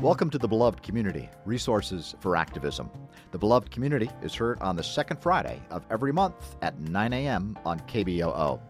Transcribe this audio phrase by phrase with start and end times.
[0.00, 2.88] Welcome to the Beloved Community Resources for Activism.
[3.32, 7.58] The Beloved Community is heard on the second Friday of every month at 9 a.m.
[7.64, 8.60] on KBOO.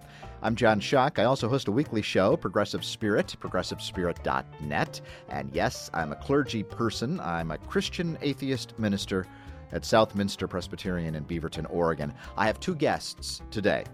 [0.40, 1.18] I'm John Shuck.
[1.18, 5.00] I also host a weekly show, Progressive Spirit, progressivespirit.net.
[5.28, 7.20] And yes, I'm a clergy person.
[7.20, 9.26] I'm a Christian atheist minister
[9.72, 12.14] at Southminster Presbyterian in Beaverton, Oregon.
[12.38, 13.84] I have two guests today.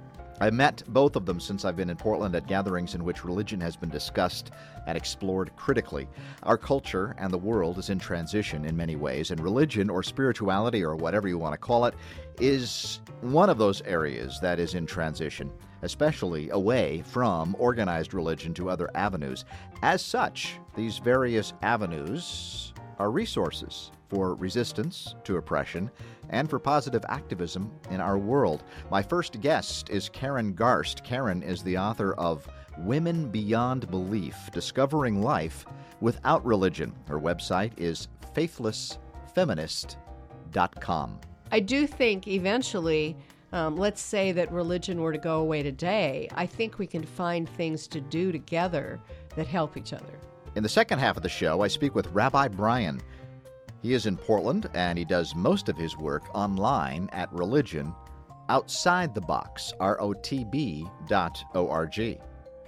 [0.41, 3.61] I met both of them since I've been in Portland at gatherings in which religion
[3.61, 4.51] has been discussed
[4.87, 6.09] and explored critically.
[6.43, 10.83] Our culture and the world is in transition in many ways, and religion or spirituality
[10.83, 11.95] or whatever you want to call it
[12.41, 15.51] is one of those areas that is in transition,
[15.83, 19.45] especially away from organized religion to other avenues.
[19.83, 25.91] As such, these various avenues are resources for resistance to oppression
[26.31, 28.65] and for positive activism in our world.
[28.91, 31.05] My first guest is Karen Garst.
[31.05, 32.49] Karen is the author of
[32.79, 35.67] Women Beyond Belief Discovering Life
[36.01, 36.93] Without Religion.
[37.09, 41.21] Her website is faithlessfeminist.com.
[41.53, 43.17] I do think eventually,
[43.53, 47.47] um, let's say that religion were to go away today, I think we can find
[47.49, 48.99] things to do together
[49.37, 50.19] that help each other.
[50.57, 53.01] In the second half of the show, I speak with Rabbi Brian.
[53.83, 57.93] He is in Portland and he does most of his work online at religion
[58.49, 62.19] outside the box, R-O-T-B dot O-R-G.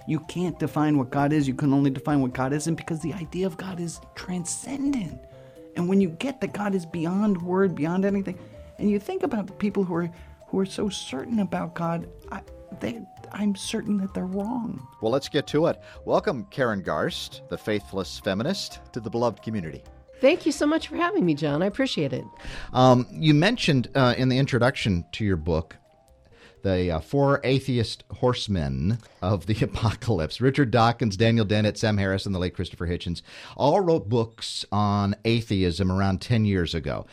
[0.05, 1.47] You can't define what God is.
[1.47, 5.19] You can only define what God isn't because the idea of God is transcendent.
[5.77, 8.37] And when you get that God is beyond word, beyond anything,
[8.79, 10.09] and you think about the people who are
[10.47, 12.41] who are so certain about God, I,
[12.79, 14.87] they, I'm certain that they're wrong.
[15.01, 15.79] Well, let's get to it.
[16.05, 19.83] Welcome, Karen Garst, the faithless feminist, to the beloved community.
[20.19, 21.61] Thank you so much for having me, John.
[21.61, 22.25] I appreciate it.
[22.73, 25.75] Um, you mentioned uh, in the introduction to your book
[26.63, 32.33] the uh, four atheist horsemen of the apocalypse Richard Dawkins, Daniel Dennett, Sam Harris, and
[32.33, 33.21] the late Christopher Hitchens
[33.55, 37.05] all wrote books on atheism around 10 years ago.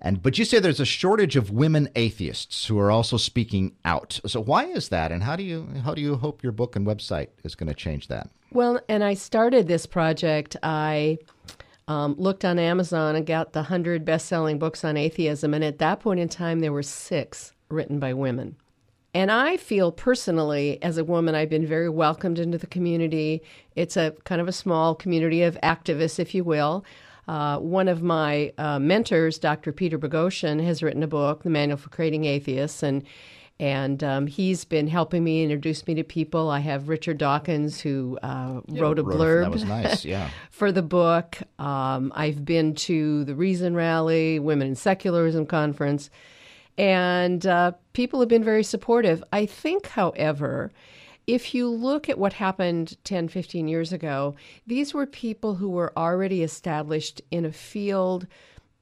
[0.00, 4.20] And but you say there's a shortage of women atheists who are also speaking out.
[4.26, 6.86] So why is that and how do you how do you hope your book and
[6.86, 8.30] website is going to change that?
[8.52, 11.18] Well, and I started this project I
[11.90, 15.52] um, looked on Amazon and got the 100 best selling books on atheism.
[15.52, 18.56] And at that point in time, there were six written by women.
[19.12, 23.42] And I feel personally, as a woman, I've been very welcomed into the community.
[23.74, 26.84] It's a kind of a small community of activists, if you will.
[27.30, 29.70] Uh, one of my uh, mentors, Dr.
[29.70, 33.04] Peter Boghossian, has written a book, The Manual for Creating Atheists, and
[33.60, 36.50] and um, he's been helping me introduce me to people.
[36.50, 39.42] I have Richard Dawkins who uh, yeah, wrote a blurb.
[39.42, 40.28] That was nice, yeah.
[40.50, 46.10] for the book, um, I've been to the Reason Rally, Women in Secularism Conference,
[46.78, 49.22] and uh, people have been very supportive.
[49.32, 50.72] I think, however,
[51.34, 54.34] if you look at what happened 10, 15 years ago,
[54.66, 58.26] these were people who were already established in a field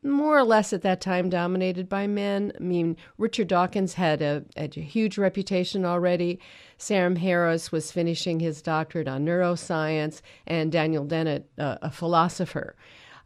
[0.03, 2.53] more or less at that time dominated by men.
[2.59, 6.39] I mean, Richard Dawkins had a, a huge reputation already.
[6.79, 12.77] Sam Harris was finishing his doctorate on neuroscience, and Daniel Dennett, uh, a philosopher.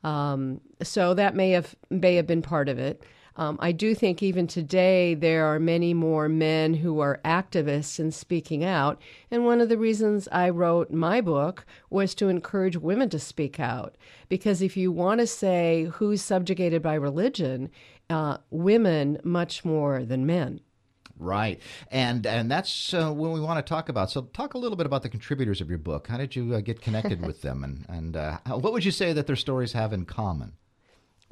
[0.03, 3.05] Um, so that may have may have been part of it.
[3.37, 8.13] Um, I do think even today there are many more men who are activists and
[8.13, 9.01] speaking out.
[9.31, 13.59] And one of the reasons I wrote my book was to encourage women to speak
[13.59, 13.97] out.
[14.29, 17.71] Because if you want to say who's subjugated by religion,
[18.11, 20.61] uh, women much more than men.
[21.19, 21.61] Right,
[21.91, 24.11] and and that's uh, what we want to talk about.
[24.11, 26.09] So, talk a little bit about the contributors of your book.
[26.09, 29.13] How did you uh, get connected with them, and and uh, what would you say
[29.13, 30.55] that their stories have in common?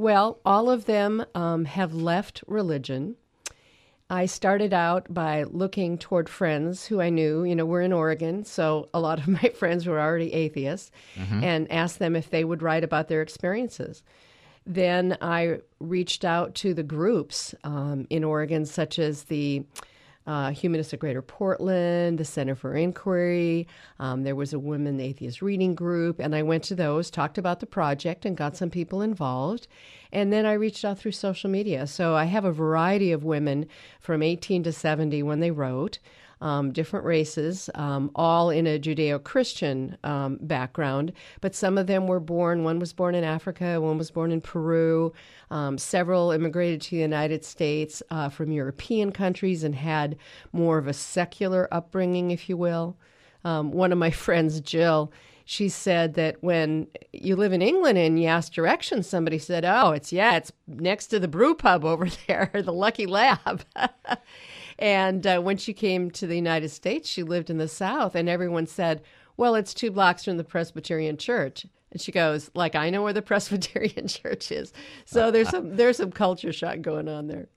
[0.01, 3.17] Well, all of them um, have left religion.
[4.09, 8.47] I started out by looking toward friends who I knew, you know, we're in Oregon,
[8.47, 11.45] so a lot of my friends were already atheists, mm-hmm.
[11.45, 14.03] and asked them if they would write about their experiences.
[14.65, 19.67] Then I reached out to the groups um, in Oregon, such as the
[20.27, 23.67] uh, Humanists of Greater Portland, the Center for Inquiry.
[23.99, 27.61] Um, there was a women atheist reading group, and I went to those, talked about
[27.61, 29.67] the project, and got some people involved.
[30.13, 31.87] And then I reached out through social media.
[31.87, 33.67] So I have a variety of women
[34.01, 35.99] from 18 to 70 when they wrote
[36.41, 41.13] um, different races, um, all in a Judeo Christian um, background.
[41.41, 44.41] But some of them were born, one was born in Africa, one was born in
[44.41, 45.13] Peru.
[45.51, 50.17] Um, several immigrated to the United States uh, from European countries and had
[50.53, 52.97] more of a secular upbringing, if you will.
[53.45, 55.13] Um, one of my friends, Jill,
[55.45, 59.91] she said that when you live in England and you ask directions, somebody said, "Oh,
[59.91, 63.65] it's yeah, it's next to the brew pub over there, the Lucky Lab."
[64.81, 68.29] And uh, when she came to the United States, she lived in the South, and
[68.29, 69.03] everyone said,
[69.37, 71.67] well, it's two blocks from the Presbyterian Church.
[71.93, 74.73] And she goes, like I know where the Presbyterian church is.
[75.05, 77.49] So there's some there's some culture shock going on there.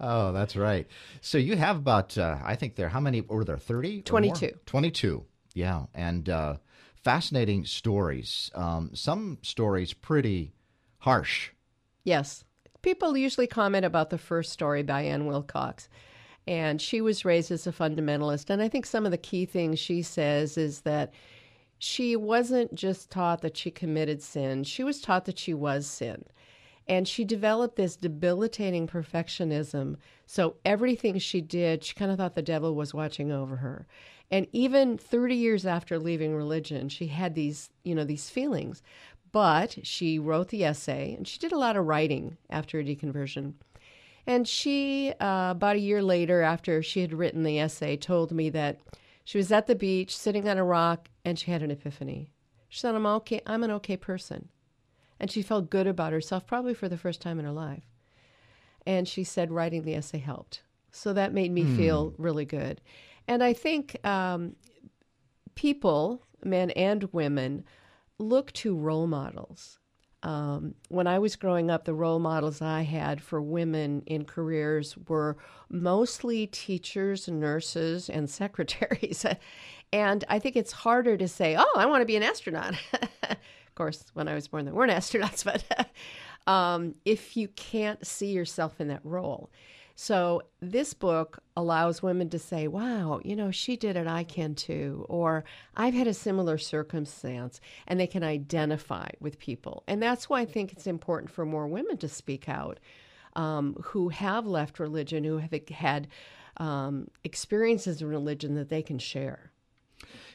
[0.00, 0.86] Oh, that's right.
[1.20, 4.02] So you have about uh, I think there how many were there 30?
[4.02, 4.52] 22.
[4.66, 5.24] 22.
[5.54, 5.86] Yeah.
[5.94, 6.56] And uh,
[6.94, 8.50] fascinating stories.
[8.54, 10.54] Um, some stories pretty
[10.98, 11.50] harsh.
[12.04, 12.44] Yes.
[12.80, 15.88] People usually comment about the first story by Ann Wilcox.
[16.46, 18.50] And she was raised as a fundamentalist.
[18.50, 21.12] And I think some of the key things she says is that
[21.78, 26.24] she wasn't just taught that she committed sin, she was taught that she was sin.
[26.88, 29.96] And she developed this debilitating perfectionism.
[30.26, 33.86] So everything she did, she kind of thought the devil was watching over her.
[34.32, 38.82] And even 30 years after leaving religion, she had these, you know, these feelings.
[39.30, 43.54] But she wrote the essay and she did a lot of writing after her deconversion.
[44.26, 48.50] And she, uh, about a year later, after she had written the essay, told me
[48.50, 48.80] that
[49.24, 52.30] she was at the beach sitting on a rock and she had an epiphany.
[52.68, 54.48] She said, I'm okay, I'm an okay person.
[55.18, 57.84] And she felt good about herself, probably for the first time in her life.
[58.86, 60.62] And she said writing the essay helped.
[60.90, 62.80] So that made me feel really good.
[63.28, 64.56] And I think um,
[65.54, 67.64] people, men and women,
[68.18, 69.78] look to role models.
[70.22, 74.96] Um, when I was growing up, the role models I had for women in careers
[75.08, 75.36] were
[75.68, 79.26] mostly teachers, nurses, and secretaries.
[79.92, 82.74] and I think it's harder to say, oh, I want to be an astronaut.
[83.22, 85.88] of course, when I was born, there weren't astronauts, but
[86.50, 89.50] um, if you can't see yourself in that role.
[90.02, 94.56] So this book allows women to say, wow, you know, she did it, I can
[94.56, 95.06] too.
[95.08, 95.44] Or
[95.76, 99.84] I've had a similar circumstance, and they can identify with people.
[99.86, 102.80] And that's why I think it's important for more women to speak out
[103.36, 106.08] um, who have left religion, who have had
[106.56, 109.52] um, experiences in religion that they can share.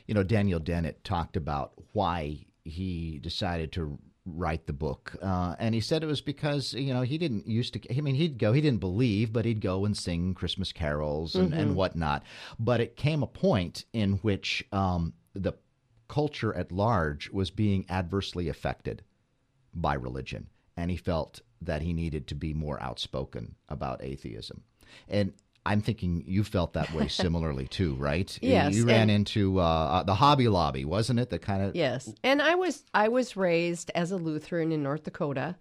[0.06, 4.00] You know, Daniel Dennett talked about why he decided to
[4.36, 5.16] write the book.
[5.22, 8.16] Uh, and he said it was because, you know, he didn't used to, I mean,
[8.16, 11.60] he'd go, he didn't believe, but he'd go and sing Christmas carols and, Mm-hmm.
[11.60, 12.24] and whatnot.
[12.60, 15.54] But it came a point in which um, the
[16.10, 19.04] culture at large was being adversely affected
[19.74, 20.48] by religion.
[20.76, 24.64] And he felt that he needed to be more outspoken about atheism.
[25.08, 25.34] And
[25.68, 28.38] I'm thinking you felt that way similarly too, right?
[28.42, 31.30] Yes, You ran into uh, the Hobby Lobby, wasn't it?
[31.30, 35.04] The kind of Yes, and I was I was raised as a Lutheran in North
[35.04, 35.56] Dakota.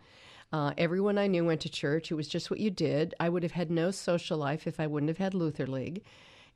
[0.52, 2.10] Uh, everyone I knew went to church.
[2.10, 3.14] It was just what you did.
[3.18, 6.02] I would have had no social life if I wouldn't have had Luther League,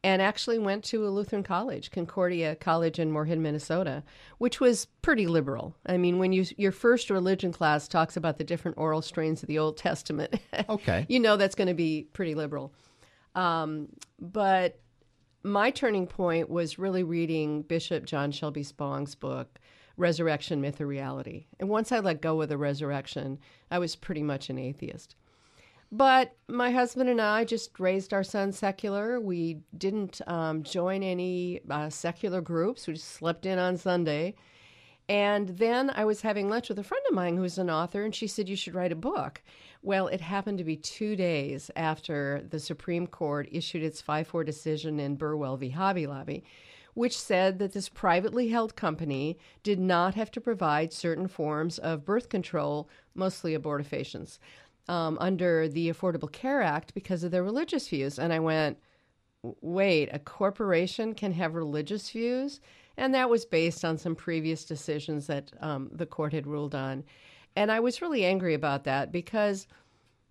[0.05, 4.05] and actually went to a Lutheran college, Concordia College in Moorhead, Minnesota,
[4.39, 5.75] which was pretty liberal.
[5.87, 9.49] I mean, when you your first religion class talks about the different oral strains of
[9.49, 10.37] the Old Testament,
[10.69, 11.05] Okay.
[11.09, 12.73] you know that's going to be pretty liberal.
[13.35, 13.89] Um,
[14.19, 14.81] but
[15.43, 19.59] my turning point was really reading Bishop John Shelby Spong's book,
[19.97, 21.47] Resurrection Myth or Reality.
[21.59, 23.39] And once I let go of the resurrection,
[23.71, 25.17] I was pretty much an atheist.
[25.93, 29.21] But my husband and I just raised our son secular.
[29.21, 32.87] We didn't um, join any uh, secular groups.
[32.87, 34.37] We just slept in on Sunday.
[35.11, 38.15] And then I was having lunch with a friend of mine who's an author, and
[38.15, 39.43] she said, You should write a book.
[39.83, 44.45] Well, it happened to be two days after the Supreme Court issued its 5 4
[44.45, 45.71] decision in Burwell v.
[45.71, 46.45] Hobby Lobby,
[46.95, 52.05] which said that this privately held company did not have to provide certain forms of
[52.05, 54.39] birth control, mostly abortifacients,
[54.87, 58.17] um, under the Affordable Care Act because of their religious views.
[58.17, 58.79] And I went,
[59.43, 62.61] wait, a corporation can have religious views?
[63.01, 67.03] And that was based on some previous decisions that um, the court had ruled on.
[67.57, 69.67] And I was really angry about that because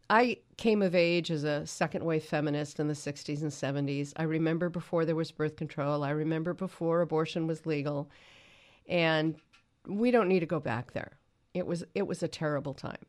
[0.07, 4.13] I came of age as a second wave feminist in the 60s and 70s.
[4.17, 8.07] I remember before there was birth control, I remember before abortion was legal.
[8.87, 9.35] And
[9.87, 11.13] we don't need to go back there.
[11.55, 13.03] It was, it was a terrible time.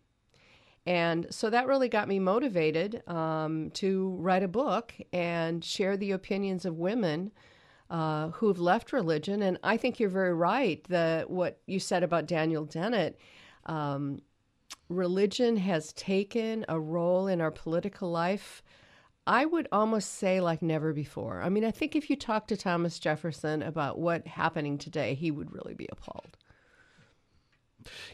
[0.87, 6.13] And so that really got me motivated um, to write a book and share the
[6.13, 7.31] opinions of women
[7.91, 9.43] uh, who have left religion.
[9.43, 10.83] And I think you're very right.
[10.89, 13.19] The what you said about Daniel Dennett,
[13.67, 14.23] um,
[14.89, 18.63] religion has taken a role in our political life.
[19.27, 21.43] I would almost say like never before.
[21.43, 25.31] I mean, I think if you talk to Thomas Jefferson about what happening today, he
[25.31, 26.37] would really be appalled.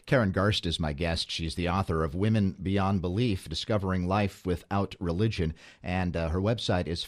[0.05, 1.29] Karen Garst is my guest.
[1.29, 5.53] She's the author of Women Beyond Belief Discovering Life Without Religion,
[5.83, 7.03] and uh, her website is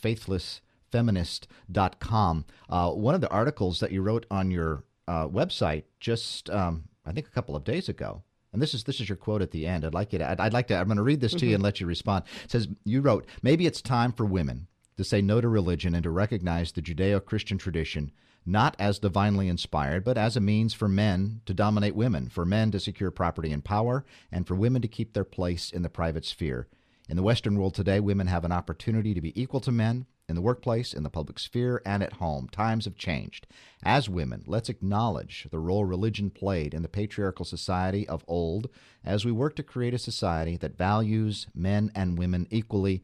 [0.92, 2.46] faithlessfeminist.com.
[2.70, 7.12] Uh, one of the articles that you wrote on your uh, website just, um, I
[7.12, 8.24] think, a couple of days ago.
[8.52, 9.86] And this is this is your quote at the end.
[9.86, 10.30] I'd like you to.
[10.30, 10.76] I'd, I'd like to.
[10.76, 12.26] I'm going to read this to you and let you respond.
[12.44, 14.68] It says you wrote, "Maybe it's time for women
[14.98, 18.12] to say no to religion and to recognize the Judeo-Christian tradition
[18.46, 22.72] not as divinely inspired, but as a means for men to dominate women, for men
[22.72, 26.26] to secure property and power, and for women to keep their place in the private
[26.26, 26.68] sphere.
[27.08, 30.36] In the Western world today, women have an opportunity to be equal to men in
[30.36, 32.48] the workplace, in the public sphere, and at home.
[32.50, 33.48] Times have changed.
[33.84, 38.70] As women, let's acknowledge the role religion played in the patriarchal society of old
[39.04, 43.04] as we work to create a society that values men and women equally.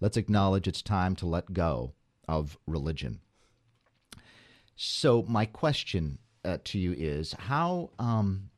[0.00, 1.94] Let's acknowledge it's time to let go
[2.28, 3.20] of religion.
[4.76, 8.50] So, my question uh, to you is how um,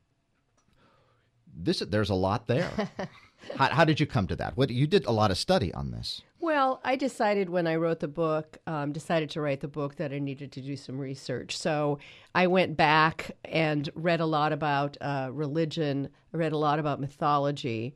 [1.55, 2.69] this there's a lot there.
[3.55, 4.57] how, how, did you come to that?
[4.57, 6.21] What you did a lot of study on this.
[6.39, 10.13] Well, I decided when I wrote the book, um, decided to write the book that
[10.13, 11.57] I needed to do some research.
[11.57, 11.99] So
[12.33, 17.95] I went back and read a lot about uh, religion, read a lot about mythology,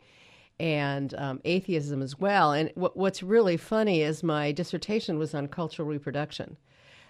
[0.60, 2.52] and um, atheism as well.
[2.52, 6.58] And w- what's really funny is my dissertation was on cultural reproduction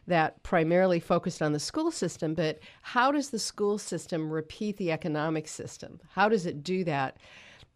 [0.07, 4.91] that primarily focused on the school system, but how does the school system repeat the
[4.91, 5.99] economic system?
[6.11, 7.17] How does it do that?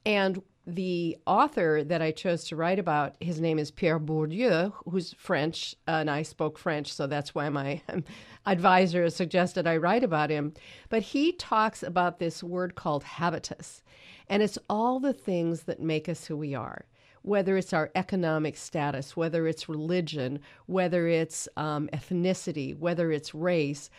[0.08, 5.12] And the author that I chose to write about, his name is Pierre Bourdieu, who's
[5.12, 7.82] French, uh, and I spoke French, so that's why my
[8.46, 10.54] advisor suggested I write about him.
[10.88, 13.84] But he talks about this word called habitus,
[14.30, 16.86] and it's all the things that make us who we are.
[17.24, 23.90] Whether it's our economic status, whether it's religion, whether it's um, ethnicity, whether it's race,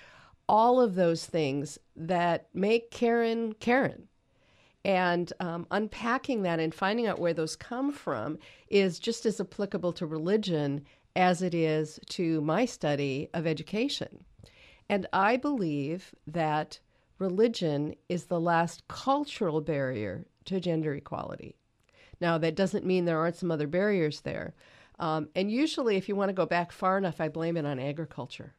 [0.49, 4.09] all of those things that make Karen Karen
[4.85, 9.93] and um, unpacking that and finding out where those come from is just as applicable
[9.95, 10.85] to religion
[11.17, 14.25] as it is to my study of education.
[14.89, 16.79] And I believe that
[17.19, 21.57] religion is the last cultural barrier to gender equality.
[22.21, 24.55] Now, that doesn't mean there aren't some other barriers there.
[24.99, 27.79] Um, and usually, if you want to go back far enough, I blame it on
[27.79, 28.55] agriculture.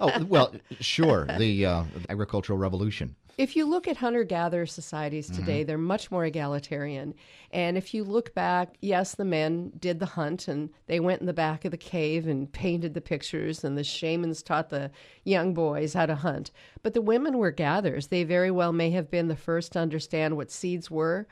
[0.00, 1.26] oh, well, sure.
[1.38, 3.16] The uh, agricultural revolution.
[3.38, 5.68] If you look at hunter gatherer societies today, mm-hmm.
[5.68, 7.14] they're much more egalitarian.
[7.52, 11.28] And if you look back, yes, the men did the hunt and they went in
[11.28, 14.90] the back of the cave and painted the pictures, and the shamans taught the
[15.22, 16.50] young boys how to hunt.
[16.82, 18.08] But the women were gatherers.
[18.08, 21.28] They very well may have been the first to understand what seeds were,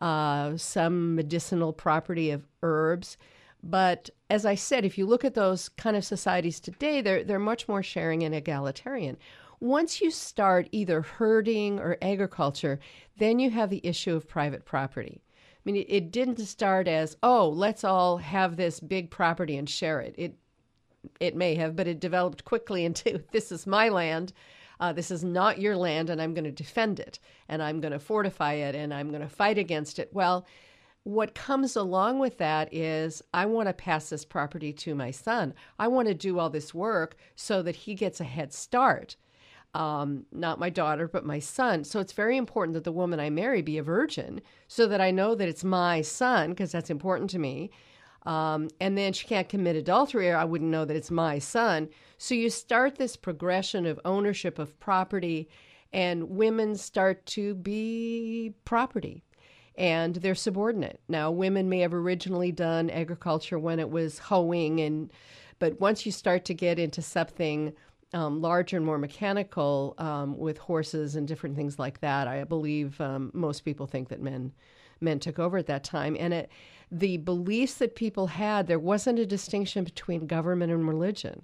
[0.00, 3.16] uh, some medicinal property of herbs.
[3.62, 7.38] But as I said, if you look at those kind of societies today, they're, they're
[7.38, 9.16] much more sharing and egalitarian.
[9.60, 12.78] Once you start either herding or agriculture,
[13.16, 15.22] then you have the issue of private property.
[15.64, 20.00] I mean, it, didn't start as, oh, let's all have this big property and share
[20.00, 20.14] it.
[20.18, 20.36] It
[21.20, 24.32] it may have, but it developed quickly into this is my land.
[24.80, 27.18] Uh, this is not your land, and I'm going to defend it,
[27.48, 30.10] and I'm going to fortify it, and I'm going to fight against it.
[30.12, 30.46] Well,
[31.04, 35.54] what comes along with that is I want to pass this property to my son.
[35.78, 39.16] I want to do all this work so that he gets a head start
[39.74, 41.84] um, not my daughter, but my son.
[41.84, 45.10] So it's very important that the woman I marry be a virgin so that I
[45.10, 47.70] know that it's my son, because that's important to me.
[48.24, 51.88] Um, and then she can't commit adultery, or I wouldn't know that it's my son.
[52.16, 55.48] So you start this progression of ownership of property,
[55.92, 59.22] and women start to be property
[59.76, 61.00] and they're subordinate.
[61.08, 65.12] Now, women may have originally done agriculture when it was hoeing, and
[65.58, 67.72] but once you start to get into something
[68.14, 72.28] um, larger and more mechanical um, with horses and different things like that.
[72.28, 74.52] I believe um, most people think that men
[75.00, 76.50] men took over at that time, and it,
[76.90, 81.42] the beliefs that people had, there wasn't a distinction between government and religion.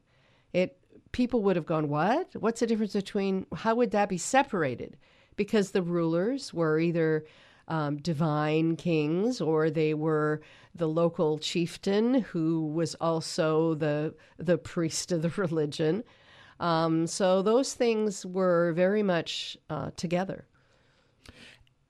[0.52, 0.78] It
[1.12, 2.30] people would have gone, "What?
[2.38, 3.46] What's the difference between?
[3.54, 4.96] How would that be separated?"
[5.34, 7.24] Because the rulers were either
[7.66, 10.40] um, divine kings, or they were
[10.74, 16.04] the local chieftain who was also the the priest of the religion.
[16.60, 20.44] Um, so those things were very much uh, together.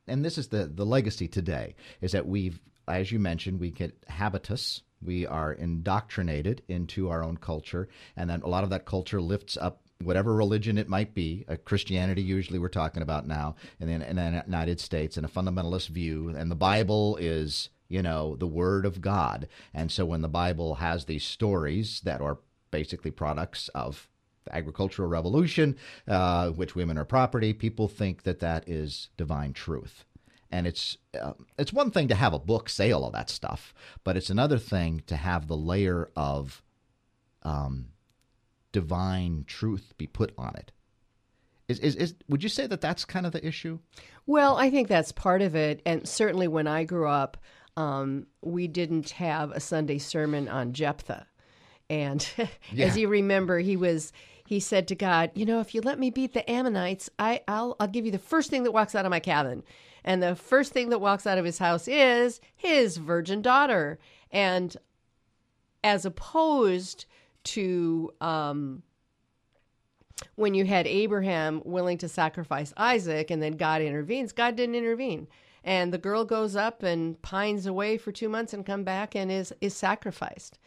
[0.07, 4.05] And this is the, the legacy today is that we've, as you mentioned, we get
[4.09, 4.83] habitus.
[5.03, 9.57] We are indoctrinated into our own culture, and then a lot of that culture lifts
[9.57, 14.03] up whatever religion it might be, a Christianity usually we're talking about now, and then
[14.03, 18.47] in the United States, and a fundamentalist view, and the Bible is you know the
[18.47, 22.39] Word of God, and so when the Bible has these stories that are
[22.71, 24.09] basically products of
[24.45, 25.77] the agricultural revolution,
[26.09, 30.05] uh, which women are property, people think that that is divine truth.
[30.51, 33.73] And it's uh, it's one thing to have a book say all of that stuff,
[34.03, 36.63] but it's another thing to have the layer of
[37.43, 37.91] um,
[38.73, 40.73] divine truth be put on it.
[41.69, 43.79] Is, is, is, would you say that that's kind of the issue?
[44.27, 45.81] Well, I think that's part of it.
[45.87, 47.37] And certainly when I grew up,
[47.77, 51.29] um, we didn't have a Sunday sermon on Jephthah.
[51.91, 52.27] And
[52.73, 52.87] yeah.
[52.87, 54.13] as you remember, he was
[54.47, 57.77] he said to God, "You know, if you let me beat the Ammonites, I, I'll
[57.79, 59.63] I'll give you the first thing that walks out of my cabin."
[60.05, 63.99] And the first thing that walks out of his house is his virgin daughter.
[64.31, 64.75] And
[65.85, 67.07] as opposed
[67.43, 68.83] to um,
[70.37, 75.27] when you had Abraham willing to sacrifice Isaac and then God intervenes, God didn't intervene.
[75.63, 79.31] And the girl goes up and pines away for two months and come back and
[79.31, 80.59] is is sacrificed.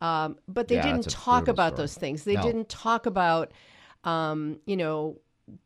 [0.00, 1.82] Um, but they Yeah, didn't talk about story.
[1.82, 2.24] those things.
[2.24, 2.42] They No.
[2.42, 3.52] didn't talk about,
[4.04, 5.18] um, you know,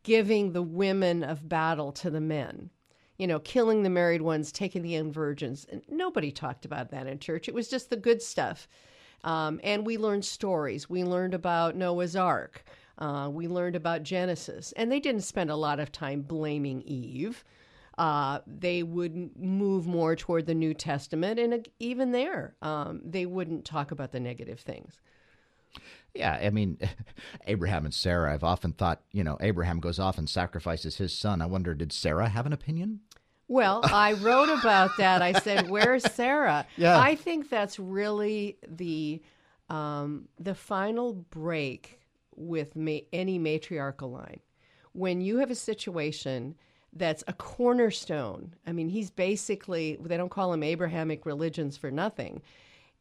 [0.03, 2.69] giving the women of battle to the men.
[3.17, 5.65] You know, killing the married ones, taking the young virgins.
[5.69, 7.49] And Nobody talked about that in church.
[7.49, 8.67] It was just the good stuff.
[9.25, 10.89] Um, and we learned stories.
[10.89, 12.63] We learned about Noah's Ark.
[12.97, 14.71] Uh, we learned about Genesis.
[14.77, 17.43] And they didn't spend a lot of time blaming Eve.
[17.99, 21.37] Uh, they would move more toward the New Testament.
[21.37, 25.01] And even there, um, they wouldn't talk about the negative things.
[26.13, 26.77] Yeah, I mean,
[27.45, 28.33] Abraham and Sarah.
[28.33, 31.41] I've often thought, you know, Abraham goes off and sacrifices his son.
[31.41, 33.01] I wonder, did Sarah have an opinion?
[33.49, 35.21] Well, I wrote about that.
[35.21, 36.99] I said, "Where's Sarah?" Yeah.
[36.99, 39.21] I think that's really the
[39.69, 41.99] um, the final break
[42.35, 44.39] with ma- any matriarchal line.
[44.93, 46.55] When you have a situation
[46.93, 48.55] that's a cornerstone.
[48.65, 52.41] I mean, he's basically they don't call him Abrahamic religions for nothing.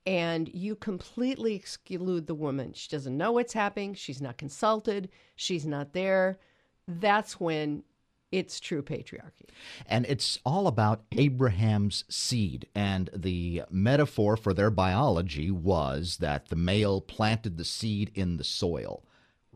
[0.06, 2.72] And you completely exclude the woman.
[2.72, 3.94] She doesn't know what's happening.
[3.94, 5.10] She's not consulted.
[5.36, 6.38] She's not there.
[6.86, 7.82] That's when
[8.30, 9.48] it's true patriarchy.
[9.86, 12.66] And it's all about Abraham's seed.
[12.74, 18.44] And the metaphor for their biology was that the male planted the seed in the
[18.44, 19.04] soil,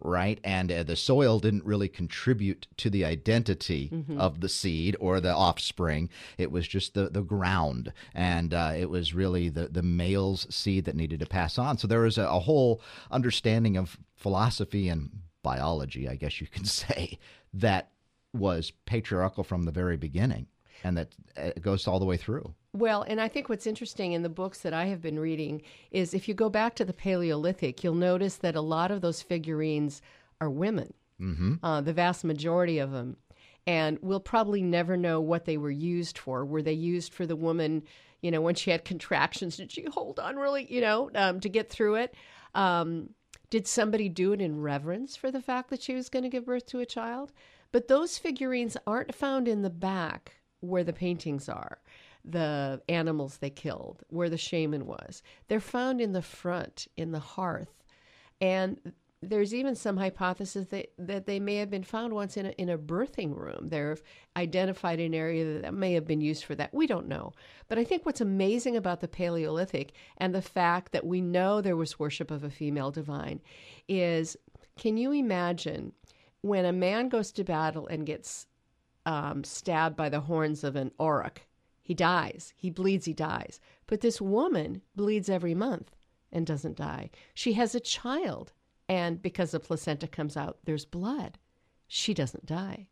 [0.04, 0.40] right?
[0.44, 5.34] And uh, the soil didn't really contribute to the identity of the seed or the
[5.34, 6.10] offspring.
[6.38, 7.92] It was just the, the ground.
[8.14, 11.78] And uh, it was really the, the male's seed that needed to pass on.
[11.78, 12.80] So there was a, a whole
[13.10, 15.10] understanding of philosophy and
[15.42, 17.18] biology, I guess you can say,
[17.54, 17.90] that
[18.32, 20.46] was patriarchal from the very beginning
[20.84, 22.54] and that uh, goes all the way through.
[22.74, 26.14] Well, and I think what's interesting in the books that I have been reading is
[26.14, 30.00] if you go back to the Paleolithic, you'll notice that a lot of those figurines
[30.40, 31.54] are women, mm-hmm.
[31.62, 33.16] uh, the vast majority of them.
[33.66, 36.44] And we'll probably never know what they were used for.
[36.44, 37.82] Were they used for the woman,
[38.22, 39.56] you know, when she had contractions?
[39.58, 42.14] Did she hold on really, you know, um, to get through it?
[42.54, 43.10] Um,
[43.52, 46.46] did somebody do it in reverence for the fact that she was going to give
[46.46, 47.32] birth to a child?
[47.70, 51.78] But those figurines aren't found in the back where the paintings are,
[52.24, 55.22] the animals they killed, where the shaman was.
[55.48, 57.82] They're found in the front, in the hearth.
[58.40, 62.50] And there's even some hypothesis that, that they may have been found once in a,
[62.50, 63.68] in a birthing room.
[63.68, 63.96] They're
[64.36, 66.74] identified an area that, that may have been used for that.
[66.74, 67.32] We don't know.
[67.68, 71.76] But I think what's amazing about the Paleolithic and the fact that we know there
[71.76, 73.40] was worship of a female divine
[73.88, 74.36] is
[74.76, 75.92] can you imagine
[76.40, 78.46] when a man goes to battle and gets
[79.06, 81.38] um, stabbed by the horns of an auroch?
[81.82, 82.52] He dies.
[82.56, 83.60] He bleeds, he dies.
[83.86, 85.96] But this woman bleeds every month
[86.30, 87.10] and doesn't die.
[87.34, 88.52] She has a child,
[88.88, 91.38] and because the placenta comes out, there's blood.
[91.88, 92.88] She doesn't die.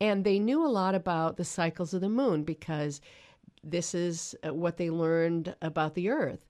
[0.00, 3.00] And they knew a lot about the cycles of the moon because
[3.62, 6.44] this is uh, what they learned about the earth.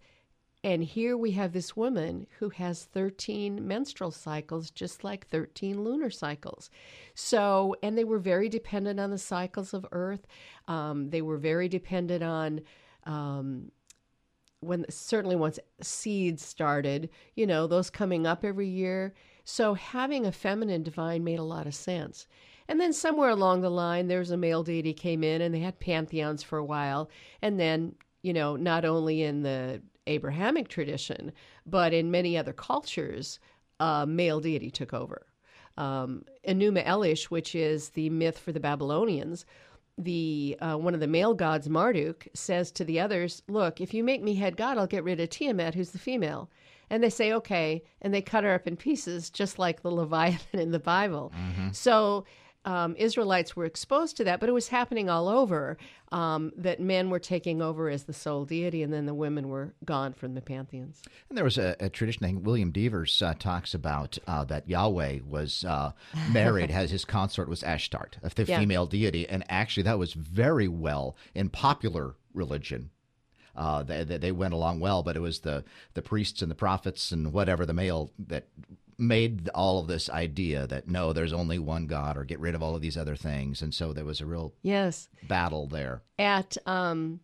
[0.64, 6.09] And here we have this woman who has 13 menstrual cycles, just like 13 lunar
[6.09, 6.70] cycles.
[7.14, 10.27] So, and they were very dependent on the cycles of Earth.
[10.66, 12.62] Um, they were very dependent on,
[13.05, 13.72] um,
[14.61, 19.14] when certainly once seeds started, you know, those coming up every year.
[19.44, 22.27] So having a feminine divine made a lot of sense.
[22.68, 25.79] And then somewhere along the line, there's a male deity came in, and they had
[25.79, 27.11] pantheons for a while.
[27.42, 31.33] And then, you know, not only in the Abrahamic tradition,
[31.67, 33.38] but in many other cultures,
[33.81, 35.27] uh, male deity took over.
[35.77, 39.45] Um, Enuma Elish, which is the myth for the Babylonians,
[39.99, 44.03] the uh, one of the male gods, Marduk, says to the others, "Look, if you
[44.05, 46.51] make me head god, I'll get rid of Tiamat, who's the female."
[46.90, 50.61] And they say, "Okay," and they cut her up in pieces, just like the Leviathan
[50.61, 51.33] in the Bible.
[51.73, 52.25] So
[52.64, 55.77] um, Israelites were exposed to that, but it was happening all over.
[56.12, 59.74] Um, that men were taking over as the sole deity, and then the women were
[59.85, 61.03] gone from the pantheons.
[61.29, 64.68] And there was a, a tradition, I think William Devers uh, talks about uh, that
[64.68, 65.90] Yahweh was uh,
[66.31, 68.61] married, has his consort was Ashtart, a the Yeah.
[68.61, 69.29] female deity.
[69.29, 72.90] And actually, that was very well in popular religion.
[73.57, 76.55] Uh, they, they they went along well, but it was the, the priests and the
[76.57, 78.46] prophets and whatever, the male, that
[78.99, 82.63] made all of this idea that no, there's only one God or get rid of
[82.63, 83.63] all of these other things.
[83.63, 86.03] And so there was a real Yes, battle there.
[86.19, 87.21] at um,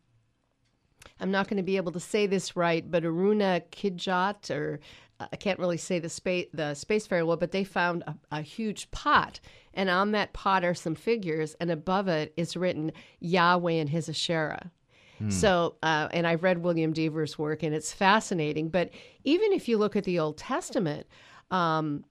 [1.21, 4.81] I'm not going to be able to say this right, but Aruna Kidjat, or
[5.19, 8.43] uh, I can't really say the space the spacefarer well, but they found a, a,
[8.43, 9.41] huge pot,
[9.75, 14.09] and on that pot are some figures, and above it is written Yahweh and His
[14.09, 14.71] Asherah.
[15.19, 15.31] Hmm.
[15.31, 18.71] So, uh, and I've read William Dever's work, and it's fascinating.
[18.71, 18.91] But
[19.25, 21.07] even if you look at the Old Testament,
[21.51, 22.05] um,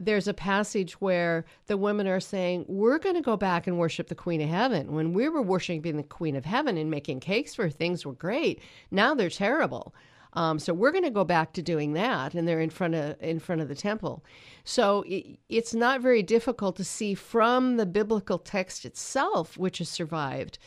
[0.00, 4.08] there's a passage where the women are saying, We're going to go back and worship
[4.08, 4.92] the Queen of Heaven.
[4.92, 8.12] When we were worshiping the Queen of Heaven and making cakes for her, things were
[8.12, 8.60] great.
[8.90, 9.94] Now they're terrible.
[10.34, 13.16] Um, so we're going to go back to doing that, and they're in front of
[13.20, 14.24] in front of the temple.
[14.62, 19.88] So it, it's not very difficult to see from the biblical text itself, which has
[19.88, 20.58] survived,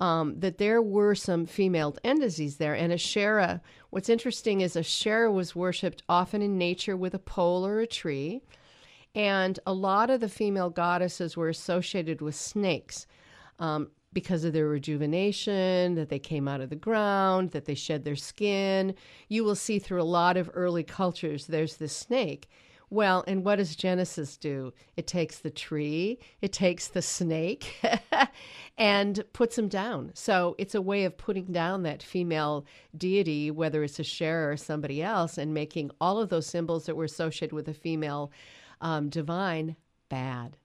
[0.00, 2.74] um, that there were some female entities there.
[2.74, 7.80] And Asherah, what's interesting is Asherah was worshipped often in nature with a pole or
[7.80, 8.42] a tree.
[9.14, 13.06] And a lot of the female goddesses were associated with snakes
[13.58, 18.04] um, because of their rejuvenation, that they came out of the ground, that they shed
[18.04, 18.94] their skin.
[19.28, 22.48] You will see through a lot of early cultures, there's this snake.
[22.90, 24.72] Well, and what does Genesis do?
[24.96, 27.76] It takes the tree, it takes the snake,
[28.78, 30.12] and puts them down.
[30.14, 32.64] So it's a way of putting down that female
[32.96, 36.96] deity, whether it's a Asherah or somebody else, and making all of those symbols that
[36.96, 38.32] were associated with a female
[38.80, 39.76] um, divine
[40.08, 40.56] bad.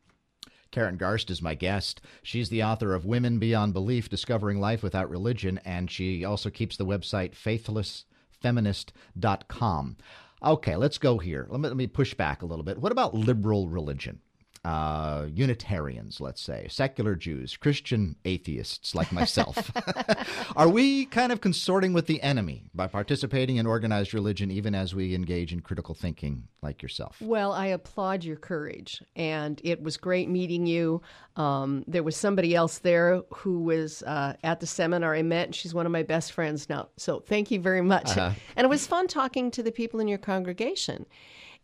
[0.71, 2.01] Karen Garst is my guest.
[2.23, 6.77] She's the author of Women Beyond Belief Discovering Life Without Religion, and she also keeps
[6.77, 9.97] the website faithlessfeminist.com.
[10.43, 11.47] Okay, let's go here.
[11.49, 12.77] Let me, let me push back a little bit.
[12.77, 14.19] What about liberal religion?
[14.65, 19.71] Uh, Unitarians, let's say, secular Jews, Christian atheists like myself.
[20.55, 24.95] Are we kind of consorting with the enemy by participating in organized religion even as
[24.95, 27.17] we engage in critical thinking like yourself?
[27.21, 31.01] Well, I applaud your courage, and it was great meeting you.
[31.35, 35.55] Um, there was somebody else there who was uh, at the seminar I met, and
[35.55, 36.87] she's one of my best friends now.
[36.95, 38.15] So thank you very much.
[38.15, 38.31] Uh-huh.
[38.55, 41.05] And it was fun talking to the people in your congregation.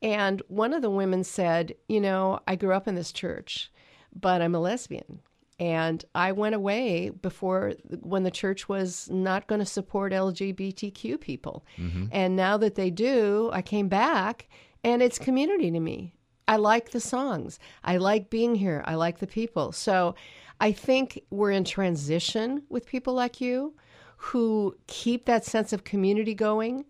[0.01, 3.71] And one of the women said, You know, I grew up in this church,
[4.13, 5.19] but I'm a lesbian.
[5.59, 11.65] And I went away before when the church was not going to support LGBTQ people.
[11.77, 12.05] Mm-hmm.
[12.13, 14.47] And now that they do, I came back
[14.85, 16.15] and it's community to me.
[16.47, 17.59] I like the songs.
[17.83, 18.83] I like being here.
[18.87, 19.73] I like the people.
[19.73, 20.15] So
[20.61, 23.75] I think we're in transition with people like you
[24.17, 26.85] who keep that sense of community going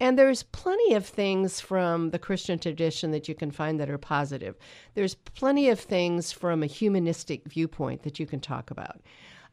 [0.00, 3.98] and there's plenty of things from the Christian tradition that you can find that are
[3.98, 4.56] positive.
[4.94, 9.00] There's plenty of things from a humanistic viewpoint that you can talk about.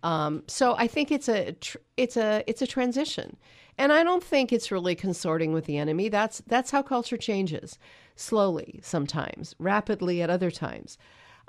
[0.03, 1.55] Um, so I think it's a
[1.95, 3.37] it's a it's a transition,
[3.77, 6.09] and I don't think it's really consorting with the enemy.
[6.09, 7.77] That's that's how culture changes,
[8.15, 10.97] slowly sometimes, rapidly at other times.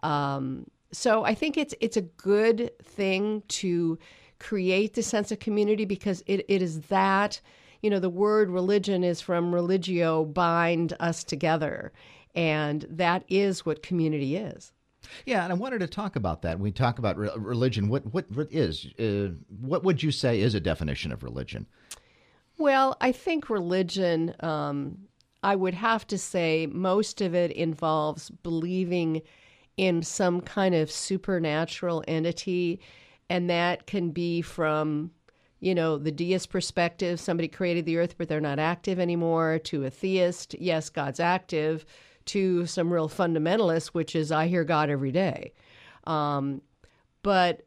[0.03, 3.99] Um, so I think it's it's a good thing to
[4.39, 7.41] create the sense of community because it, it is that
[7.83, 11.93] you know, the word religion is from religio, bind us together.
[12.35, 14.73] And that is what community is.
[15.27, 16.57] Yeah, and I wanted to talk about that.
[16.57, 20.41] When we talk about re- religion, what, what, what is, uh, what would you say
[20.41, 21.67] is a definition of religion?
[22.57, 24.99] Well, I think religion, um,
[25.43, 29.23] I would have to say most of it involves believing
[29.77, 32.81] in some kind of supernatural entity,
[33.29, 35.11] and that can be from
[35.63, 39.85] you know, the deist perspective, somebody created the earth, but they're not active anymore, to
[39.85, 41.87] a theist, yes, God's active,
[42.27, 45.53] to some real fundamentalist, which is, I hear God every day.
[46.05, 46.63] Um,
[47.23, 47.63] but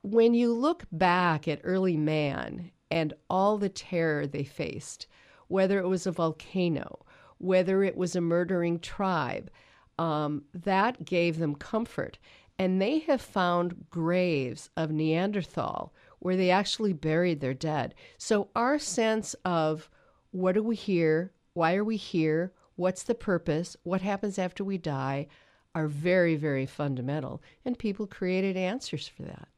[0.00, 5.06] when you look back at early man and all the terror they faced,
[5.48, 7.04] whether it was a volcano,
[7.36, 9.50] whether it was a murdering tribe,
[9.98, 12.18] um, that gave them comfort.
[12.58, 17.94] And they have found graves of Neanderthal where they actually buried their dead.
[18.18, 19.88] So our sense of
[20.30, 21.32] what are we here?
[21.54, 22.52] Why are we here?
[22.76, 23.76] What's the purpose?
[23.82, 25.28] What happens after we die?
[25.74, 27.42] Are very, very fundamental.
[27.64, 29.48] And people created answers for that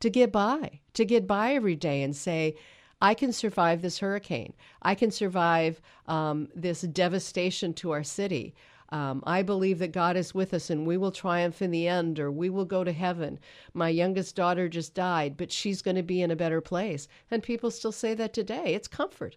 [0.00, 2.56] to get by, to get by every day and say,
[3.00, 4.52] I can survive this hurricane.
[4.82, 8.54] I can survive um, this devastation to our city.
[8.92, 12.20] Um, I believe that God is with us and we will triumph in the end
[12.20, 13.38] or we will go to heaven.
[13.72, 17.08] My youngest daughter just died, but she's going to be in a better place.
[17.30, 18.74] And people still say that today.
[18.74, 19.36] It's comfort.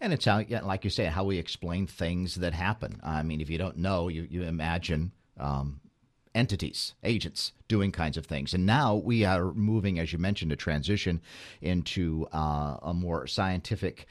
[0.00, 2.98] And it's how, like you say, how we explain things that happen.
[3.04, 5.80] I mean, if you don't know, you, you imagine um,
[6.34, 8.54] entities, agents doing kinds of things.
[8.54, 11.20] And now we are moving, as you mentioned, a transition
[11.60, 14.06] into uh, a more scientific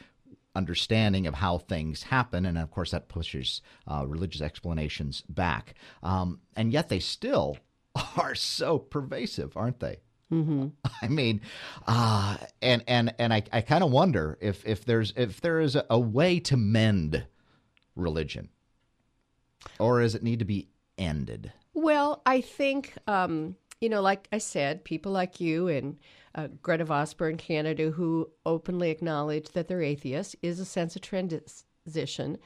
[0.58, 2.46] understanding of how things happen.
[2.46, 5.76] And of course, that pushes uh, religious explanations back.
[6.04, 7.58] Um, and yet they still
[8.18, 9.98] are so pervasive, aren't they?
[10.32, 10.68] Mm-hmm.
[11.02, 11.42] I mean,
[11.86, 15.76] uh, and and and I, I kind of wonder if if there's if there is
[15.76, 17.26] a, a way to mend
[17.96, 18.50] religion,
[19.80, 20.68] or does it need to be
[20.98, 21.54] ended?
[21.74, 25.98] Well, I think, um, you know, like I said, people like you and
[26.36, 31.02] uh, Gretta Vosper in Canada who openly acknowledge that they're atheists is a sense of
[31.02, 32.38] transition.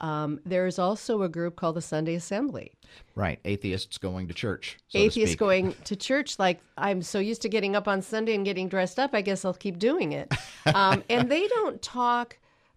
[0.00, 2.72] Um, there is also a group called the Sunday Assembly.
[3.14, 4.78] Right, atheists going to church.
[4.88, 6.38] So atheists to going to church.
[6.38, 9.10] Like I'm so used to getting up on Sunday and getting dressed up.
[9.12, 10.32] I guess I'll keep doing it.
[10.74, 12.36] Um, and they don't talk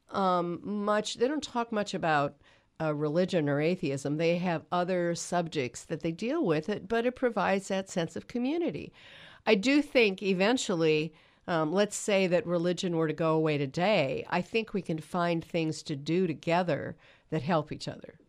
[0.09, 1.15] um, much.
[1.15, 2.37] They don't talk much about
[2.91, 4.17] religion or atheism.
[4.17, 8.27] They have other subjects that they deal with it, but it provides that sense of
[8.27, 8.91] community.
[9.45, 11.13] I do think eventually
[11.47, 15.43] um, let's say that religion were to go away today, I think we can find
[15.43, 16.95] things to do together
[17.29, 18.19] that help each other.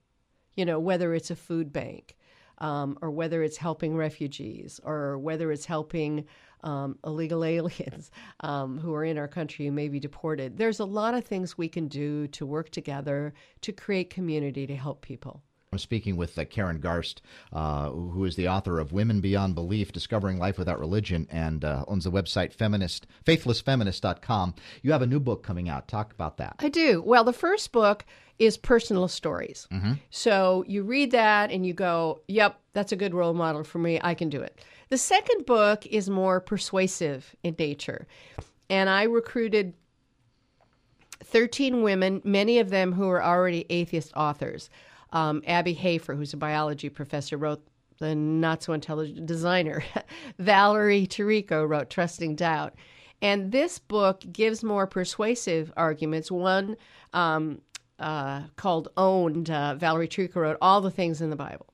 [0.54, 2.16] You know, whether it's a food bank,
[2.58, 6.26] um, or whether it's helping refugees, or whether it's helping
[6.64, 10.56] um, illegal aliens um, who are in our country who may be deported.
[10.58, 14.74] There's a lot of things we can do to work together to create community to
[14.74, 15.42] help people.
[15.74, 17.16] I'm speaking with uh, Karen Garst,
[17.52, 21.84] uh, who is the author of Women Beyond Belief Discovering Life Without Religion and uh,
[21.88, 24.54] owns the website feminist, faithlessfeminist.com.
[24.82, 25.88] You have a new book coming out.
[25.88, 26.54] Talk about that.
[26.60, 27.02] I do.
[27.02, 28.04] Well, the first book
[28.38, 29.66] is personal stories.
[29.72, 29.94] Mm-hmm.
[30.10, 33.98] So you read that and you go, yep, that's a good role model for me.
[34.00, 34.60] I can do it.
[34.94, 38.06] The second book is more persuasive in nature.
[38.70, 39.74] And I recruited
[41.24, 44.70] 13 women, many of them who are already atheist authors.
[45.12, 47.60] Um, Abby Hafer, who's a biology professor, wrote
[47.98, 49.82] The Not So Intelligent Designer.
[50.38, 52.76] Valerie Tarico wrote Trusting Doubt.
[53.20, 56.30] And this book gives more persuasive arguments.
[56.30, 56.76] One
[57.12, 57.62] um,
[57.98, 61.73] uh, called Owned, uh, Valerie Tarico wrote All the Things in the Bible.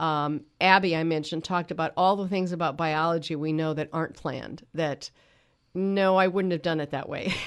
[0.00, 4.16] Um, Abby, I mentioned, talked about all the things about biology we know that aren't
[4.16, 5.10] planned, that
[5.74, 7.32] no, I wouldn't have done it that way.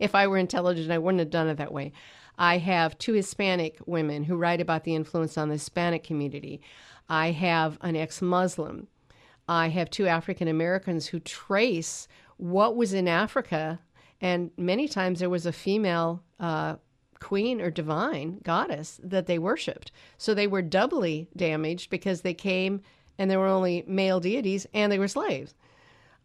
[0.00, 1.92] if I were intelligent, I wouldn't have done it that way.
[2.38, 6.62] I have two Hispanic women who write about the influence on the Hispanic community.
[7.06, 8.88] I have an ex Muslim.
[9.46, 12.08] I have two African Americans who trace
[12.38, 13.78] what was in Africa.
[14.22, 16.76] And many times there was a female uh,
[17.20, 19.92] queen or divine goddess that they worshiped.
[20.18, 22.82] So they were doubly damaged because they came
[23.18, 25.54] and there were only male deities and they were slaves.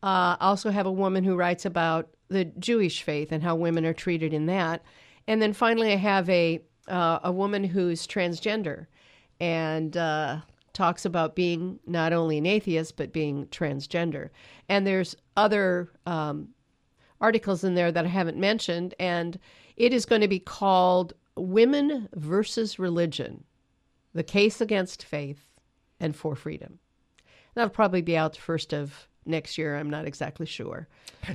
[0.02, 3.94] Uh, also have a woman who writes about the Jewish faith and how women are
[3.94, 4.84] treated in that.
[5.28, 8.86] And then finally, I have a uh, a woman who's transgender,
[9.40, 10.38] and uh,
[10.74, 14.30] talks about being not only an atheist but being transgender.
[14.70, 16.50] And there's other um,
[17.20, 19.40] articles in there that I haven't mentioned, and
[19.78, 23.44] it is going to be called "Women versus Religion:
[24.14, 25.50] The Case Against Faith
[26.00, 26.80] and for Freedom."
[27.54, 29.78] That'll probably be out the first of next year.
[29.78, 30.88] I'm not exactly sure.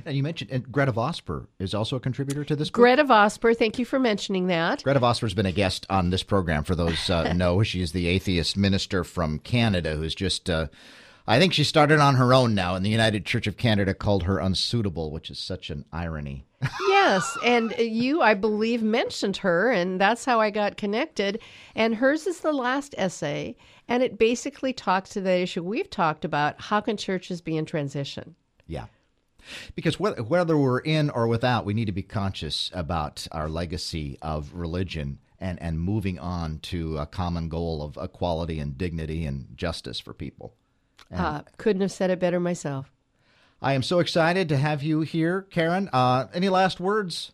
[0.05, 2.75] And you mentioned and Gretta Vosper is also a contributor to this book.
[2.75, 4.83] Gretta Vosper, thank you for mentioning that.
[4.83, 6.63] Gretta Vosper has been a guest on this program.
[6.63, 10.49] For those uh, know, she's the atheist minister from Canada who's just.
[10.49, 10.67] Uh,
[11.27, 14.23] I think she started on her own now, and the United Church of Canada called
[14.23, 16.45] her unsuitable, which is such an irony.
[16.89, 21.39] yes, and you, I believe, mentioned her, and that's how I got connected.
[21.75, 23.55] And hers is the last essay,
[23.87, 27.65] and it basically talks to the issue we've talked about: how can churches be in
[27.65, 28.35] transition?
[28.67, 28.87] Yeah.
[29.75, 34.53] Because whether we're in or without, we need to be conscious about our legacy of
[34.53, 39.99] religion and, and moving on to a common goal of equality and dignity and justice
[39.99, 40.55] for people.
[41.13, 42.91] Uh, couldn't have said it better myself.
[43.61, 45.89] I am so excited to have you here, Karen.
[45.93, 47.31] Uh, any last words?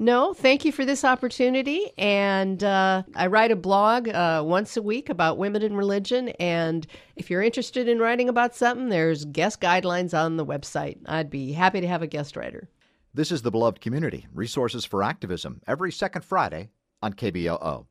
[0.00, 1.92] No, thank you for this opportunity.
[1.98, 6.30] And uh, I write a blog uh, once a week about women in religion.
[6.40, 10.96] And if you're interested in writing about something, there's guest guidelines on the website.
[11.04, 12.70] I'd be happy to have a guest writer.
[13.12, 16.70] This is the Beloved Community Resources for Activism every second Friday
[17.02, 17.84] on KBOO.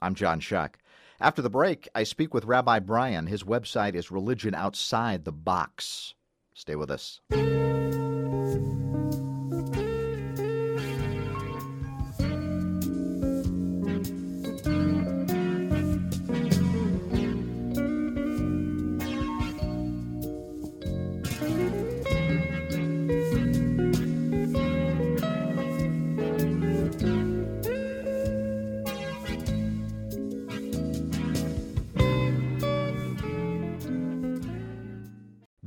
[0.00, 0.78] I'm John Shuck.
[1.22, 3.28] After the break, I speak with Rabbi Brian.
[3.28, 6.14] His website is Religion Outside the Box.
[6.52, 7.20] Stay with us.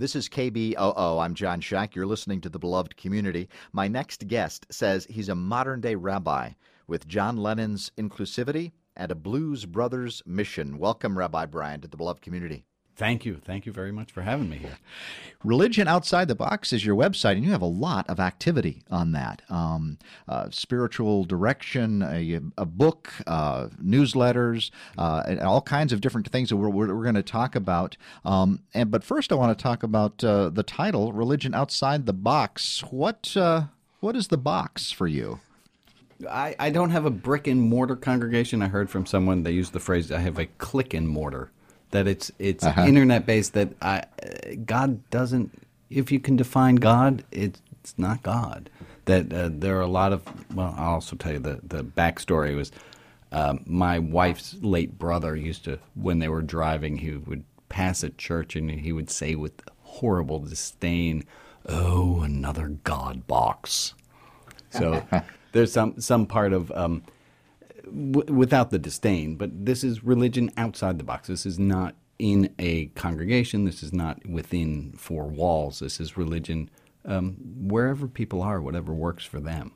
[0.05, 1.19] This is KBOO.
[1.19, 1.95] I'm John Shuck.
[1.95, 3.49] You're listening to The Beloved Community.
[3.73, 6.51] My next guest says he's a modern day rabbi
[6.85, 10.77] with John Lennon's inclusivity and a Blues Brothers mission.
[10.77, 12.65] Welcome, Rabbi Brian, to The Beloved Community.
[12.95, 13.41] Thank you.
[13.43, 14.77] Thank you very much for having me here.
[15.43, 19.12] Religion Outside the Box is your website, and you have a lot of activity on
[19.12, 19.97] that um,
[20.29, 26.55] uh, spiritual direction, a, a book, uh, newsletters, uh, all kinds of different things that
[26.55, 27.97] we're, we're, we're going to talk about.
[28.23, 32.13] Um, and But first, I want to talk about uh, the title, Religion Outside the
[32.13, 32.81] Box.
[32.91, 33.63] What, uh,
[33.99, 35.41] what is the box for you?
[36.29, 38.62] I, I don't have a brick and mortar congregation.
[38.62, 41.51] I heard from someone they used the phrase I have a click and mortar.
[41.91, 42.85] That it's it's Uh-huh.
[42.85, 43.53] internet based.
[43.53, 44.03] That I
[44.65, 45.51] God doesn't.
[45.89, 47.61] If you can define God, it's
[47.97, 48.69] not God.
[49.05, 50.23] That uh, there are a lot of.
[50.55, 52.71] Well, I'll also tell you the the backstory was.
[53.31, 58.09] Um, my wife's late brother used to, when they were driving, he would pass a
[58.09, 61.25] church and he would say with horrible disdain,
[61.67, 63.93] "Oh, another God box."
[64.69, 65.03] So
[65.51, 67.03] there's some some part of um,
[67.85, 71.27] w- without the disdain, but this is religion outside the box.
[71.27, 73.65] This is not in a congregation.
[73.65, 75.79] This is not within four walls.
[75.79, 76.69] This is religion
[77.03, 79.71] um, wherever people are, whatever works for them.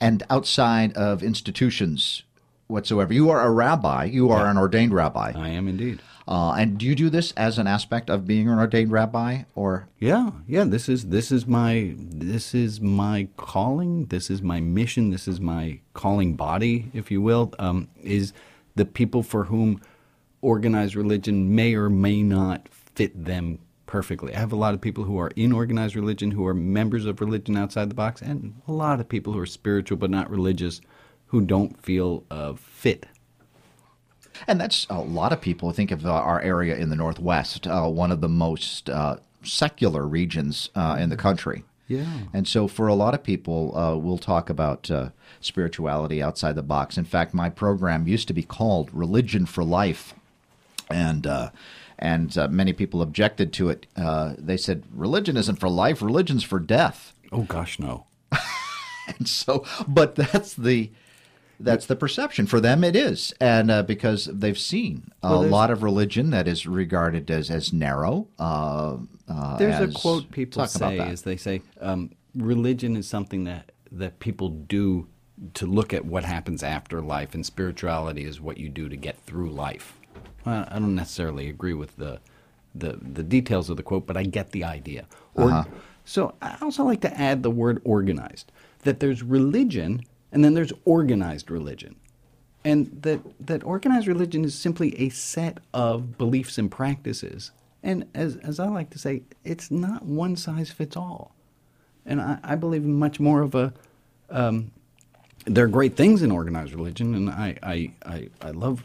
[0.00, 2.22] And outside of institutions
[2.68, 3.12] whatsoever.
[3.12, 5.32] You are a rabbi, you are an ordained rabbi.
[5.34, 6.00] I am indeed.
[6.28, 9.88] Uh, and do you do this as an aspect of being an ordained rabbi, or
[9.98, 10.64] Yeah, yeah.
[10.64, 14.04] This is this is my this is my calling.
[14.06, 15.10] This is my mission.
[15.10, 17.54] This is my calling body, if you will.
[17.58, 18.34] Um, is
[18.76, 19.80] the people for whom
[20.42, 24.34] organized religion may or may not fit them perfectly.
[24.34, 27.22] I have a lot of people who are in organized religion who are members of
[27.22, 30.82] religion outside the box, and a lot of people who are spiritual but not religious
[31.28, 33.06] who don't feel uh, fit
[34.46, 38.12] And that's a lot of people think of our area in the Northwest, uh, one
[38.12, 41.64] of the most uh, secular regions uh, in the country.
[41.88, 42.06] Yeah.
[42.34, 45.08] And so, for a lot of people, uh, we'll talk about uh,
[45.40, 46.98] spirituality outside the box.
[46.98, 50.14] In fact, my program used to be called Religion for Life,
[50.90, 51.50] and uh,
[51.98, 53.86] and uh, many people objected to it.
[53.96, 58.06] Uh, they said, "Religion isn't for life; religion's for death." Oh gosh, no.
[59.18, 60.90] And so, but that's the
[61.60, 62.84] that's the perception for them.
[62.84, 66.66] It is, and uh, because they've seen a Well, there's- lot of religion that is
[66.66, 68.28] regarded as as narrow.
[68.38, 73.44] Uh, uh, There's as- a quote people say is they say um, religion is something
[73.44, 75.06] that that people do
[75.54, 79.16] to look at what happens after life, and spirituality is what you do to get
[79.20, 79.94] through life.
[80.44, 82.20] Well, I don't necessarily agree with the
[82.74, 85.06] the the details of the quote, but I get the idea.
[85.34, 85.64] Or, Uh-huh.
[86.04, 88.50] So I also like to add the word organized.
[88.84, 91.96] That there's religion, and then there's organized religion
[92.64, 97.52] and that that organized religion is simply a set of beliefs and practices.
[97.82, 101.34] And as as I like to say, it's not one size fits all.
[102.04, 103.72] And I, I believe much more of a.
[104.30, 104.72] Um,
[105.46, 108.84] there are great things in organized religion, and I I, I, I love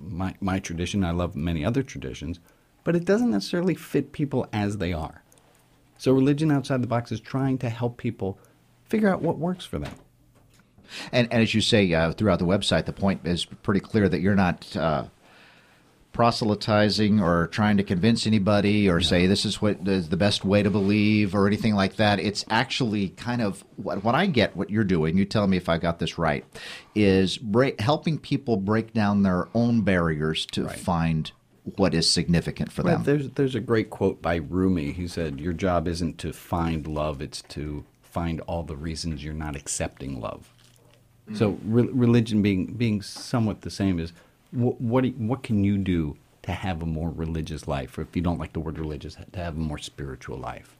[0.00, 1.04] my my tradition.
[1.04, 2.40] I love many other traditions,
[2.82, 5.22] but it doesn't necessarily fit people as they are.
[5.98, 8.38] So religion outside the box is trying to help people
[8.88, 9.94] figure out what works for them.
[11.12, 14.20] And, and as you say uh, throughout the website, the point is pretty clear that
[14.20, 15.04] you're not uh,
[16.12, 20.62] proselytizing or trying to convince anybody or say this is what is the best way
[20.62, 22.20] to believe or anything like that.
[22.20, 24.56] It's actually kind of what, what I get.
[24.56, 26.44] What you're doing, you tell me if I got this right,
[26.94, 31.32] is break, helping people break down their own barriers to find
[31.76, 33.04] what is significant for Well, them.
[33.04, 34.92] there's there's a great quote by Rumi.
[34.92, 39.32] He said, "Your job isn't to find love; it's to find all the reasons you're
[39.34, 40.52] not accepting love."
[41.32, 44.12] So, re- religion being being somewhat the same is
[44.50, 48.20] wh- what what can you do to have a more religious life, or if you
[48.20, 50.76] don't like the word religious, to have a more spiritual life?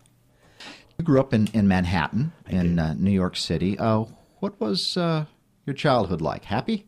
[0.99, 3.79] You grew up in, in Manhattan, in uh, New York City.
[3.79, 4.05] Uh,
[4.41, 5.25] what was uh,
[5.65, 6.45] your childhood like?
[6.45, 6.85] Happy?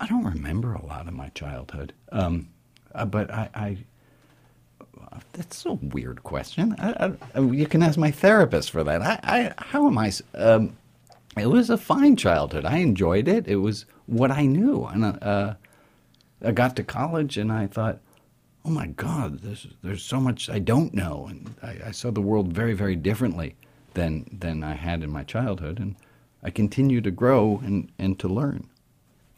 [0.00, 2.48] I don't remember a lot of my childhood, um,
[2.94, 3.78] uh, but I, I.
[5.32, 6.76] That's a weird question.
[6.78, 9.02] I, I, you can ask my therapist for that.
[9.02, 10.12] I, I how am I?
[10.34, 10.76] Um,
[11.40, 12.64] it was a fine childhood.
[12.64, 13.46] I enjoyed it.
[13.48, 15.54] It was what I knew, and uh,
[16.44, 17.98] I got to college, and I thought,
[18.64, 22.20] "Oh my God, there's there's so much I don't know," and I, I saw the
[22.22, 23.56] world very, very differently
[23.94, 25.96] than than I had in my childhood, and
[26.42, 28.68] I continue to grow and and to learn.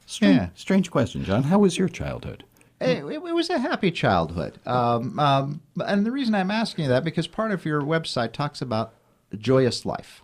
[0.06, 0.48] Strange, Yeah.
[0.54, 1.44] strange question, John.
[1.44, 2.44] How was your childhood?
[2.81, 4.58] It, it, it was a happy childhood.
[4.66, 8.62] Um, um, and the reason I'm asking you that because part of your website talks
[8.62, 8.94] about
[9.33, 10.22] a joyous life.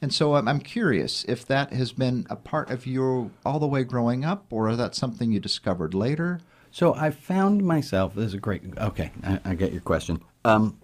[0.00, 3.84] And so I'm, curious if that has been a part of your all the way
[3.84, 6.40] growing up, or is that something you discovered later?
[6.70, 8.14] So I found myself.
[8.14, 8.62] This is a great.
[8.76, 10.20] Okay, I, I get your question.
[10.44, 10.78] Um,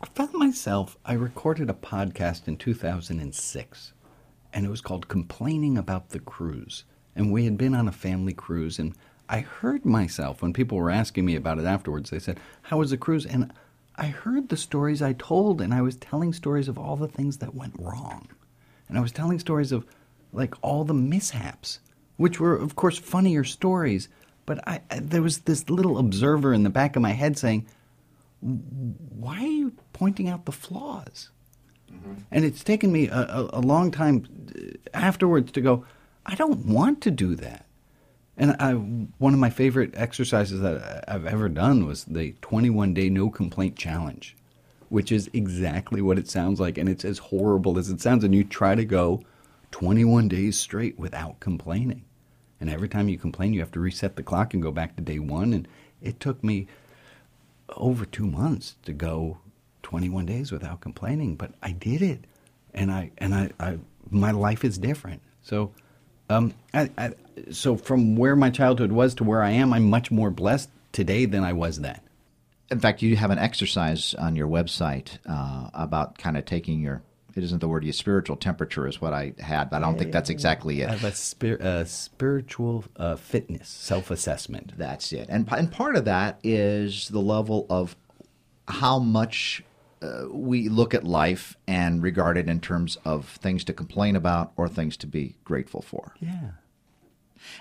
[0.00, 0.96] I found myself.
[1.04, 3.92] I recorded a podcast in 2006,
[4.52, 6.84] and it was called "Complaining About the Cruise."
[7.16, 8.94] And we had been on a family cruise, and
[9.28, 12.10] I heard myself when people were asking me about it afterwards.
[12.10, 13.52] They said, "How was the cruise?" And
[13.96, 17.38] I heard the stories I told, and I was telling stories of all the things
[17.38, 18.28] that went wrong,
[18.88, 19.86] and I was telling stories of
[20.32, 21.78] like all the mishaps,
[22.16, 24.08] which were, of course, funnier stories.
[24.46, 27.66] But I, I there was this little observer in the back of my head saying,
[28.40, 31.30] "Why are you pointing out the flaws?"
[31.90, 32.14] Mm-hmm.
[32.30, 34.26] And it's taken me a, a, a long time
[34.92, 35.84] afterwards to go,
[36.26, 37.66] I don't want to do that.
[38.36, 43.08] And I, one of my favorite exercises that I've ever done was the 21 day
[43.08, 44.36] no complaint challenge,
[44.88, 46.76] which is exactly what it sounds like.
[46.76, 48.24] And it's as horrible as it sounds.
[48.24, 49.22] And you try to go
[49.70, 52.04] 21 days straight without complaining.
[52.60, 55.02] And every time you complain, you have to reset the clock and go back to
[55.02, 55.52] day one.
[55.52, 55.68] And
[56.02, 56.66] it took me
[57.76, 59.38] over two months to go
[59.82, 62.24] 21 days without complaining, but I did it.
[62.72, 63.78] And I, and I, I
[64.10, 65.22] my life is different.
[65.42, 65.72] So,
[66.28, 67.12] um, I, I,
[67.50, 71.26] so from where my childhood was to where I am, I'm much more blessed today
[71.26, 72.00] than I was then.
[72.70, 77.02] In fact, you have an exercise on your website uh, about kind of taking your
[77.36, 80.12] it isn't the word your spiritual temperature is what I had, but I don't think
[80.12, 80.88] that's exactly it.
[80.88, 84.74] I have a spir- uh, spiritual uh, fitness self assessment.
[84.78, 87.96] That's it, and and part of that is the level of
[88.68, 89.64] how much
[90.04, 94.52] uh, we look at life and regard it in terms of things to complain about
[94.56, 96.14] or things to be grateful for.
[96.20, 96.50] Yeah.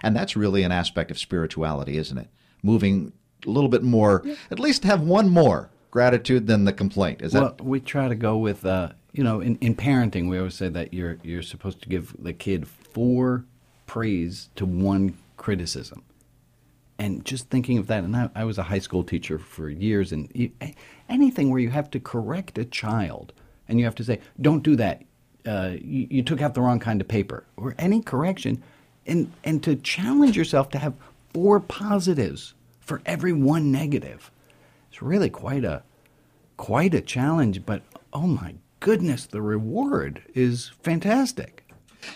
[0.02, 2.28] And that's really an aspect of spirituality, isn't it?
[2.62, 3.14] Moving
[3.46, 4.36] a little bit more, yeah.
[4.52, 7.22] at least have one more gratitude than the complaint.
[7.22, 7.62] Is well, that?
[7.62, 10.94] we try to go with, uh, you know, in, in parenting, we always say that
[10.94, 13.46] you're you're supposed to give the kid four
[13.86, 16.04] praise to one criticism
[17.00, 20.12] and just thinking of that, and I, I, was a high school teacher for years,
[20.12, 20.52] and
[21.10, 23.34] anything where you have to correct a child
[23.68, 25.04] and you have to say, "Don't do that,"
[25.46, 28.62] uh, you, you, took out the wrong kind of paper, or any correction,
[29.08, 30.94] and and to challenge yourself to have
[31.34, 34.30] four positives for every one negative,
[34.89, 35.84] it's really quite a
[36.58, 37.66] quite a challenge.
[37.66, 37.82] But
[38.12, 41.62] oh my goodness, the reward is fantastic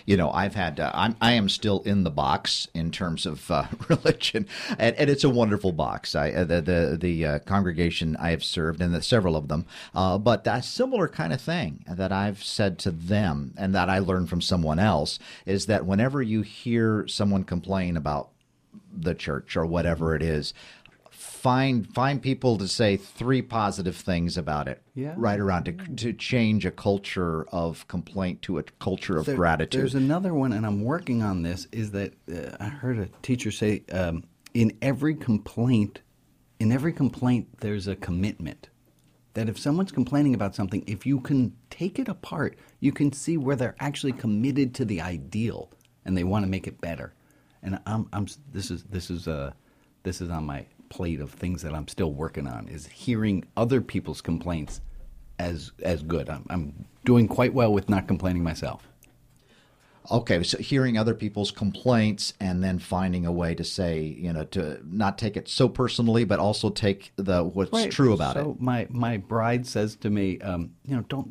[0.05, 3.49] you know, I've had, uh, I'm, I am still in the box in terms of
[3.51, 6.15] uh, religion, and, and, it's a wonderful box.
[6.15, 9.65] I, uh, the the, the uh, congregation I have served, and the, several of them,
[9.95, 13.99] uh, but a similar kind of thing that I've said to them, and that I
[13.99, 18.29] learned from someone else, is that whenever you hear someone complain about
[18.91, 20.53] the church or whatever it is,
[21.47, 25.13] find find people to say three positive things about it yeah.
[25.15, 29.79] right around to, to change a culture of complaint to a culture of there, gratitude.
[29.79, 33.49] there's another one and i'm working on this is that uh, i heard a teacher
[33.49, 34.23] say um,
[34.53, 36.01] in every complaint
[36.59, 38.69] in every complaint there's a commitment.
[39.35, 43.37] That if someone's complaining about something if you can take it apart you can see
[43.37, 45.71] where they're actually committed to the ideal
[46.03, 47.13] and they want to make it better.
[47.61, 49.51] And i'm, I'm this is this is uh
[50.01, 53.81] this is on my plate of things that I'm still working on is hearing other
[53.81, 54.81] people's complaints
[55.39, 56.29] as as good.
[56.29, 58.87] I'm, I'm doing quite well with not complaining myself.
[60.09, 64.45] Okay, so hearing other people's complaints and then finding a way to say, you know,
[64.45, 67.91] to not take it so personally, but also take the what's right.
[67.91, 68.61] true about so it.
[68.61, 71.27] my my bride says to me, um, you know, don't.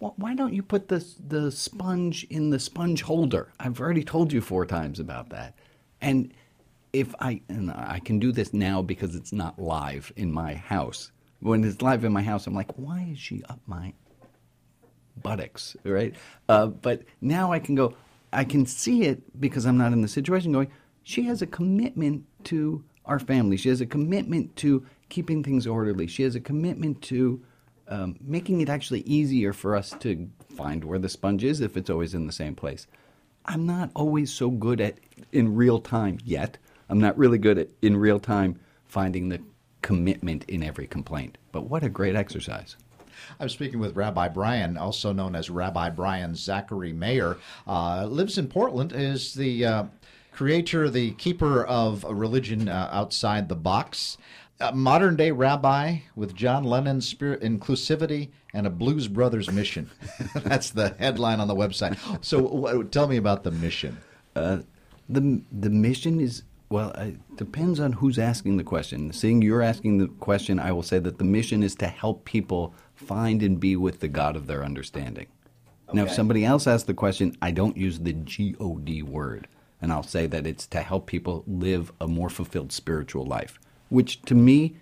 [0.00, 3.52] Why don't you put the the sponge in the sponge holder?
[3.60, 5.54] I've already told you four times about that,
[6.00, 6.34] and
[6.92, 11.12] if I and I can do this now because it's not live in my house.
[11.40, 13.94] When it's live in my house, I'm like, why is she up my
[15.22, 16.14] buttocks, right?
[16.48, 17.94] Uh, but now I can go.
[18.32, 20.52] I can see it because I'm not in the situation.
[20.52, 20.70] Going,
[21.02, 23.56] she has a commitment to our family.
[23.56, 26.06] She has a commitment to keeping things orderly.
[26.06, 27.42] She has a commitment to
[27.88, 31.90] um, making it actually easier for us to find where the sponge is if it's
[31.90, 32.86] always in the same place.
[33.46, 34.98] I'm not always so good at
[35.32, 36.58] in real time yet
[36.90, 39.40] I'm not really good at in real time finding the
[39.80, 41.38] commitment in every complaint.
[41.52, 42.76] But what a great exercise.
[43.38, 47.36] I'm speaking with Rabbi Brian, also known as Rabbi Brian Zachary Mayer.
[47.66, 49.84] Uh, lives in Portland, is the uh,
[50.32, 54.18] creator, the keeper of a religion uh, outside the box.
[54.58, 59.90] A modern day rabbi with John Lennon's spirit inclusivity and a Blues Brothers mission.
[60.34, 61.98] That's the headline on the website.
[62.22, 63.96] So, tell me about the mission.
[64.34, 64.58] Uh,
[65.08, 69.12] the the mission is well, it depends on who's asking the question.
[69.12, 72.74] Seeing you're asking the question, I will say that the mission is to help people
[72.94, 75.26] find and be with the God of their understanding.
[75.88, 75.96] Okay.
[75.96, 79.48] Now, if somebody else asks the question, I don't use the G O D word,
[79.82, 83.58] and I'll say that it's to help people live a more fulfilled spiritual life,
[83.88, 84.76] which to me,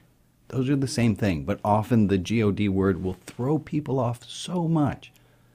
[0.49, 1.45] those are the same thing.
[1.45, 5.11] But often the G O D word will throw people off so much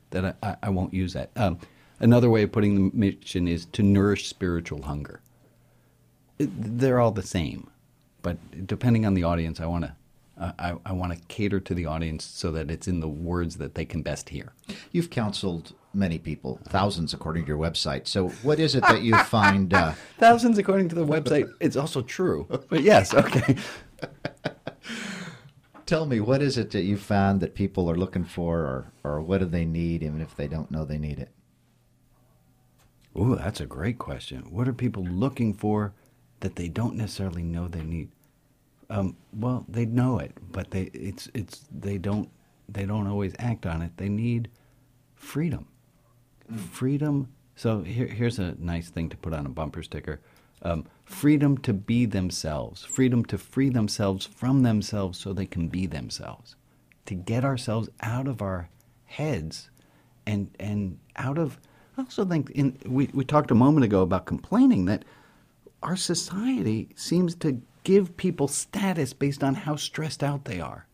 [0.10, 1.30] that I, I, I won't use that.
[1.36, 1.60] Um,
[2.00, 5.22] another way of putting the mission is to nourish spiritual hunger
[6.38, 7.70] they're all the same,
[8.22, 9.96] but depending on the audience, I want to.
[10.36, 13.58] Uh, I, I want to cater to the audience so that it's in the words
[13.58, 14.52] that they can best hear.
[14.92, 18.08] You've counseled many people, thousands according to your website.
[18.08, 19.72] So, what is it that you find?
[19.72, 21.52] Uh, Thousands according to the website.
[21.60, 22.48] It's also true.
[22.68, 23.58] But yes, okay.
[25.86, 29.22] tell me, what is it that you found that people are looking for, or, or
[29.22, 31.30] what do they need, even if they don't know they need it?
[33.16, 34.48] Ooh, that's a great question.
[34.50, 35.94] What are people looking for
[36.44, 38.10] that they don't necessarily know they need?
[38.90, 42.30] Um, well, they know it, but they it's it's they don't
[42.70, 43.98] they don't always act on it.
[43.98, 44.50] They need
[45.16, 45.68] freedom,
[46.72, 47.30] freedom.
[47.56, 50.20] So here, here's a nice thing to put on a bumper sticker:
[50.62, 55.88] um, freedom to be themselves, freedom to free themselves from themselves so they can be
[55.88, 56.56] themselves,
[57.06, 58.70] to get ourselves out of our
[59.06, 59.70] heads,
[60.28, 61.58] and and out of.
[61.98, 65.06] I also think in we we talked a moment ago about complaining that
[65.84, 70.88] our society seems to give people status based on how stressed out they are.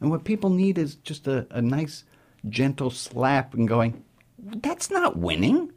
[0.00, 2.04] And what people need is just a, a nice,
[2.48, 4.04] gentle slap and going,
[4.38, 5.72] that's not winning.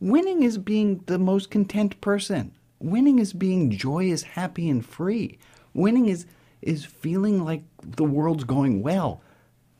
[0.00, 2.52] Winning is being the most content person.
[2.78, 5.38] Winning is being joyous, happy, and free.
[5.72, 6.26] Winning is,
[6.60, 9.22] is feeling like the world's going well.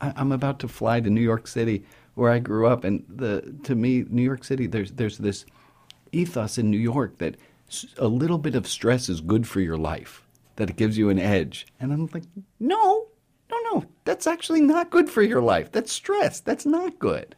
[0.01, 1.85] I, I'm about to fly to New York City,
[2.15, 5.45] where I grew up, and the to me, New York City, there's there's this
[6.11, 7.35] ethos in New York that
[7.97, 10.23] a little bit of stress is good for your life,
[10.55, 11.67] that it gives you an edge.
[11.79, 12.23] And I'm like,
[12.59, 13.07] no,
[13.49, 15.71] no, no, that's actually not good for your life.
[15.71, 16.39] That's stress.
[16.39, 17.35] That's not good.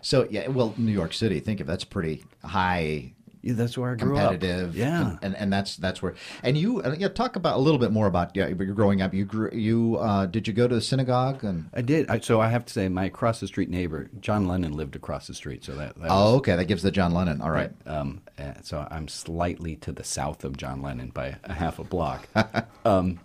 [0.00, 3.12] So yeah, well, New York City, think of that's pretty high
[3.44, 4.70] that's where I grew competitive.
[4.70, 4.74] up.
[4.76, 5.16] Yeah.
[5.22, 6.14] and, and that's that's where.
[6.42, 9.12] And you, yeah, talk about a little bit more about yeah, you're growing up.
[9.12, 11.68] You grew, you uh, did you go to the synagogue and?
[11.74, 12.08] I did.
[12.08, 15.26] I, so I have to say, my across the street neighbor, John Lennon, lived across
[15.26, 15.64] the street.
[15.64, 17.40] So that, that Oh, was, okay, that gives the John Lennon.
[17.40, 17.72] All right.
[17.86, 21.84] Um, uh, so I'm slightly to the south of John Lennon by a half a
[21.84, 22.28] block.
[22.84, 23.18] um,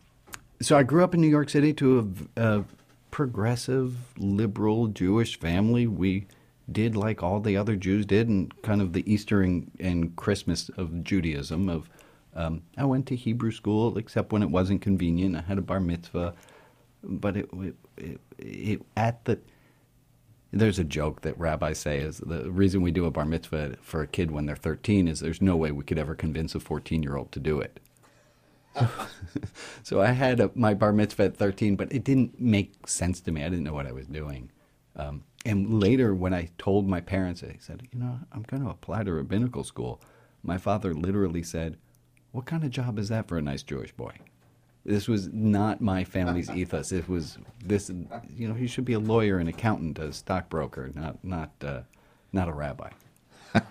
[0.61, 2.63] so I grew up in New York City to a, a
[3.11, 5.85] progressive, liberal Jewish family.
[5.87, 6.27] We
[6.71, 10.69] did like all the other Jews did, and kind of the Easter and, and Christmas
[10.69, 11.69] of Judaism.
[11.69, 11.89] Of
[12.35, 15.35] um, I went to Hebrew school, except when it wasn't convenient.
[15.35, 16.33] I had a bar mitzvah,
[17.03, 19.39] but it, it, it, it at the
[20.51, 24.01] there's a joke that rabbis say is the reason we do a bar mitzvah for
[24.01, 27.03] a kid when they're 13 is there's no way we could ever convince a 14
[27.03, 27.79] year old to do it.
[29.83, 33.31] so I had a, my bar mitzvah at 13, but it didn't make sense to
[33.31, 33.43] me.
[33.43, 34.51] I didn't know what I was doing.
[34.95, 38.69] Um, and later, when I told my parents, I said, you know, I'm going to
[38.69, 40.01] apply to rabbinical school.
[40.43, 41.77] My father literally said,
[42.31, 44.13] "What kind of job is that for a nice Jewish boy?"
[44.85, 46.91] This was not my family's ethos.
[46.91, 47.89] It was this,
[48.33, 51.81] you know, he should be a lawyer, an accountant, a stockbroker, not not uh,
[52.31, 52.89] not a rabbi.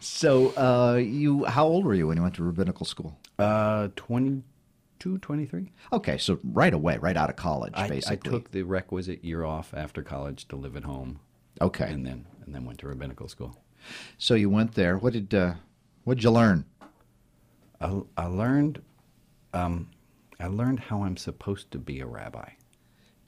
[0.00, 3.18] So uh, you, how old were you when you went to rabbinical school?
[3.38, 3.88] Uh,
[5.02, 5.72] 22, 23.
[5.92, 9.74] Okay, so right away, right out of college, I, I took the requisite year off
[9.74, 11.20] after college to live at home.
[11.60, 11.92] Okay.
[11.92, 13.56] and then and then went to rabbinical school.
[14.16, 14.96] So you went there.
[14.96, 15.54] What did uh,
[16.04, 16.64] what did you learn?
[17.80, 18.80] I, I learned,
[19.52, 19.90] um,
[20.40, 22.48] I learned how I'm supposed to be a rabbi.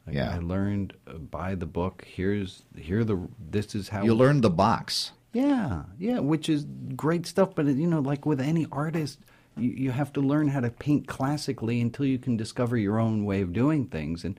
[0.07, 0.35] Like, Yeah.
[0.35, 2.05] I learned uh, by the book.
[2.07, 5.13] Here's here the this is how You learned the box.
[5.33, 7.55] Yeah, yeah, which is great stuff.
[7.57, 9.19] But you know, like with any artist,
[9.57, 13.25] you, you have to learn how to paint classically until you can discover your own
[13.25, 14.25] way of doing things.
[14.25, 14.39] And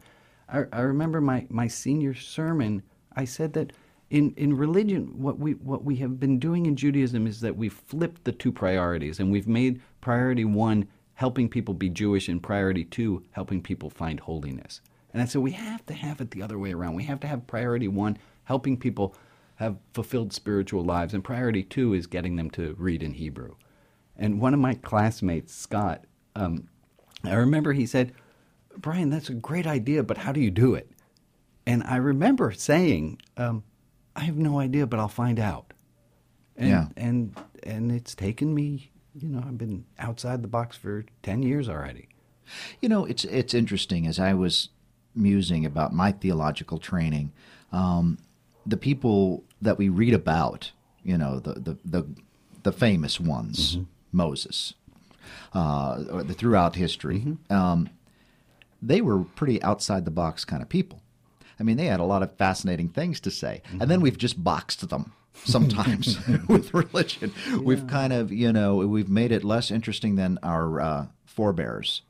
[0.49, 2.84] I, I remember my, my senior sermon.
[3.16, 3.74] I said that
[4.09, 7.74] in, in religion, what we what we have been doing in Judaism is that we've
[7.74, 12.84] flipped the two priorities, and we've made priority one helping people be Jewish, and priority
[12.84, 14.82] two helping people find holiness.
[15.13, 16.95] And I said we have to have it the other way around.
[16.95, 19.16] We have to have priority one helping people
[19.55, 23.55] have fulfilled spiritual lives, and priority two is getting them to read in Hebrew.
[24.18, 26.05] And one of my classmates, Scott,
[26.36, 26.68] um,
[27.24, 28.13] I remember he said,
[28.78, 30.89] Brian, that's a great idea, but how do you do it?
[31.66, 33.63] And I remember saying, um,
[34.16, 35.74] I have no idea, but I'll find out.
[36.55, 36.88] And, Yeah.
[36.95, 41.68] And, and it's taken me, you know, I've been outside the box for 10 years
[41.68, 42.09] already.
[42.82, 44.70] You know, it's it's interesting as I was
[45.16, 47.32] musing about my theological training.
[47.72, 48.18] Um,
[48.66, 50.72] the people that we read about,
[51.03, 52.07] you know, the the the,
[52.63, 53.78] the famous ones,
[54.12, 54.74] Moses,
[55.53, 57.89] uh, throughout history, um,
[58.82, 61.01] they were pretty outside the box kind of people.
[61.60, 64.43] I mean, they had a lot of fascinating things to say, and then we've just
[64.43, 67.34] boxed them sometimes with religion.
[67.62, 72.01] We've kind of, you know, we've made it less interesting than our uh, forebears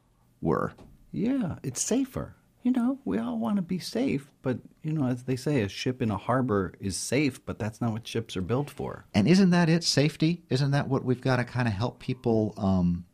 [0.41, 0.73] were.
[1.11, 2.35] Yeah, it's safer.
[2.65, 5.69] You know, we all want to be safe, but you know, as they say, a
[5.69, 9.05] ship in a harbor is safe, but that's not what ships are built for.
[9.13, 9.83] And isn't that it?
[9.83, 10.41] Safety?
[10.49, 13.05] Isn't that what we've got to kind of help people um,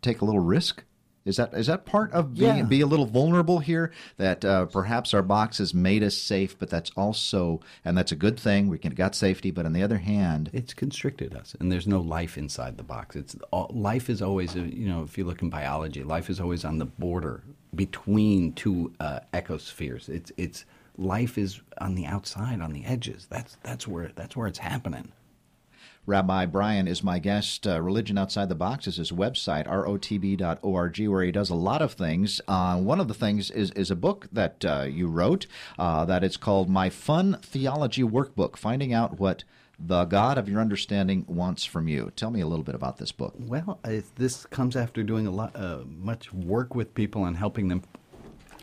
[0.00, 0.84] take a little risk?
[1.28, 2.62] Is that is that part of being Yeah.
[2.64, 3.92] be a little vulnerable here?
[4.16, 8.16] That uh, perhaps our box has made us safe, but that's also and that's a
[8.16, 8.68] good thing.
[8.68, 12.00] We can got safety, but on the other hand, It's constricted us, and there's no
[12.00, 13.14] life inside the box.
[13.14, 16.40] It's all, life is always, uh, you know, if you look in biology, life is
[16.40, 17.42] always on the border
[17.74, 20.08] between two uh, ecospheres.
[20.08, 20.64] It's it's
[20.96, 23.26] life is on the outside, on the edges.
[23.30, 25.12] That's that's where that's where it's happening.
[26.08, 27.66] Rabbi Brian is my guest.
[27.66, 31.92] Uh, Religion Outside the Box is his website, rotb.org, where he does a lot of
[31.92, 32.40] things.
[32.48, 35.46] Uh, one of the things is, is a book that uh, you wrote
[35.78, 39.44] uh, that is called My Fun Theology Workbook Finding Out What
[39.78, 42.10] the God of Your Understanding Wants from You.
[42.16, 43.34] Tell me a little bit about this book.
[43.38, 43.78] Well,
[44.16, 47.82] this comes after doing a lot, uh, much work with people and helping them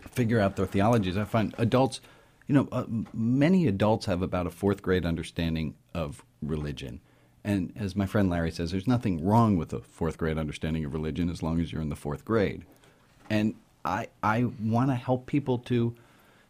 [0.09, 1.15] figure out their theologies.
[1.15, 2.01] I find adults,
[2.47, 7.01] you know, uh, many adults have about a fourth grade understanding of religion.
[7.45, 10.93] And as my friend Larry says, there's nothing wrong with a fourth grade understanding of
[10.93, 12.65] religion as long as you're in the fourth grade.
[13.29, 13.53] And
[13.85, 15.93] I, I want to help people to,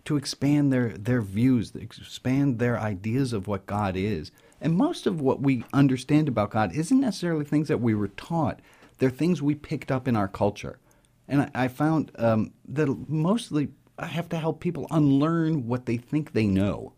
[0.06, 4.32] to expand their, their views, expand their ideas of what God is.
[4.62, 8.62] And most of what we understand about God isn't necessarily things that we were taught,
[8.98, 10.80] they're things we picked up in our culture.
[11.28, 13.68] And I, I found um, that mostly
[14.00, 16.94] I have to help people unlearn what they think they know.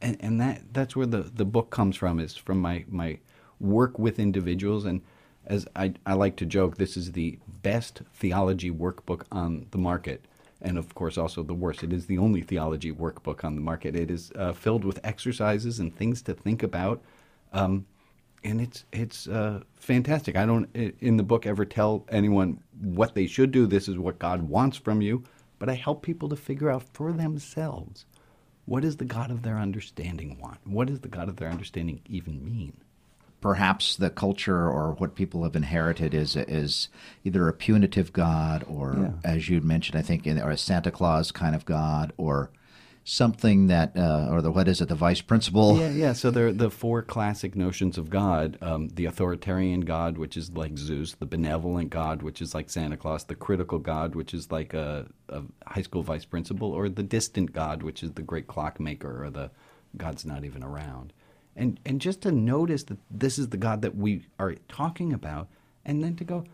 [0.00, 3.18] And, and that, that's where the, the book comes from, is from my, my
[3.58, 4.84] work with individuals.
[4.84, 5.02] And
[5.46, 10.24] as I, I like to joke, this is the best theology workbook on the market.
[10.60, 11.82] And of course, also the worst.
[11.82, 13.96] It is the only theology workbook on the market.
[13.96, 17.02] It is uh, filled with exercises and things to think about.
[17.52, 17.86] Um,
[18.44, 20.36] and it's it's uh, fantastic.
[20.36, 23.66] I don't in the book ever tell anyone what they should do.
[23.66, 25.24] This is what God wants from you,
[25.58, 28.06] but I help people to figure out for themselves
[28.68, 30.58] what does the God of their understanding want.
[30.66, 32.74] What does the God of their understanding even mean?
[33.40, 36.88] Perhaps the culture or what people have inherited is is
[37.24, 39.30] either a punitive God or, Yeah.
[39.30, 42.50] as you'd mentioned, I think, or a Santa Claus kind of God or
[43.08, 45.78] something that, uh, or the what is it, the vice principal?
[45.78, 46.12] Yeah, yeah.
[46.12, 50.50] So there are the four classic notions of God: um, the authoritarian God, which is
[50.52, 54.52] like Zeus; the benevolent God, which is like Santa Claus; the critical God, which is
[54.52, 58.46] like a, a high school vice principal; or the distant God, which is the great
[58.46, 59.50] clockmaker, or the
[59.96, 61.12] God's not even around.
[61.56, 65.48] And and just to notice that this is the God that we are talking about,
[65.84, 66.44] and then to go,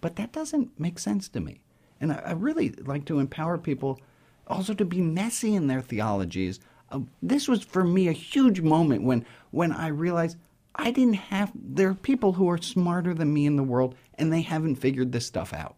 [0.00, 1.62] but that doesn't make sense to me.
[2.00, 3.98] And I, I really like to empower people
[4.46, 6.60] also to be messy in their theologies.
[6.90, 10.36] Uh, this was for me a huge moment when when I realized
[10.74, 11.52] I didn't have.
[11.54, 15.12] There are people who are smarter than me in the world, and they haven't figured
[15.12, 15.76] this stuff out.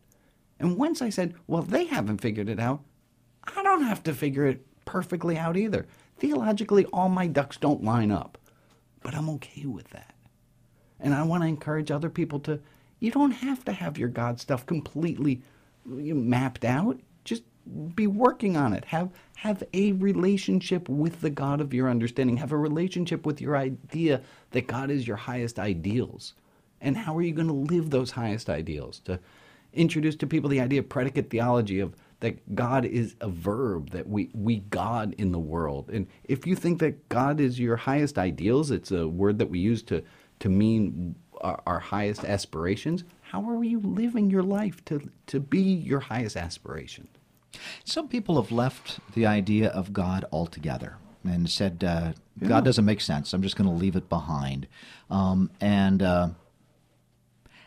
[0.58, 2.82] And once I said, "Well, they haven't figured it out,"
[3.44, 5.86] I don't have to figure it perfectly out either.
[6.18, 8.38] Theologically, all my ducks don't line up,
[9.02, 10.14] but I'm okay with that.
[11.00, 12.60] And I want to encourage other people to,
[13.00, 15.42] you don't have to have your God stuff completely
[15.84, 17.00] mapped out.
[17.94, 18.84] Be working on it.
[18.86, 22.36] Have have a relationship with the God of your understanding.
[22.36, 26.34] Have a relationship with your idea that God is your highest ideals.
[26.80, 29.00] And how are you going to live those highest ideals?
[29.00, 29.18] To
[29.72, 34.08] introduce to people the idea of predicate theology of that God is a verb, that
[34.08, 35.90] we, we God in the world.
[35.90, 39.58] And if you think that God is your highest ideals, it's a word that we
[39.58, 40.02] use to,
[40.40, 45.60] to mean our, our highest aspirations, how are you living your life to, to be
[45.60, 47.08] your highest aspiration?
[47.84, 52.12] Some people have left the idea of God altogether and said, uh,
[52.46, 53.32] God doesn't make sense.
[53.32, 54.66] I'm just going to leave it behind.
[55.10, 56.28] Um, and, uh,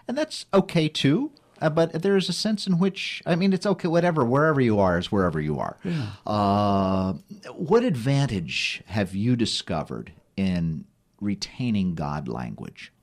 [0.08, 1.32] and that's okay too.
[1.60, 5.00] Uh, but there's a sense in which, I mean, it's okay, whatever, wherever you are
[5.00, 5.78] is wherever you are.
[6.26, 7.14] Uh,
[7.56, 10.86] what advantage have you discovered in
[11.20, 12.94] retaining God language?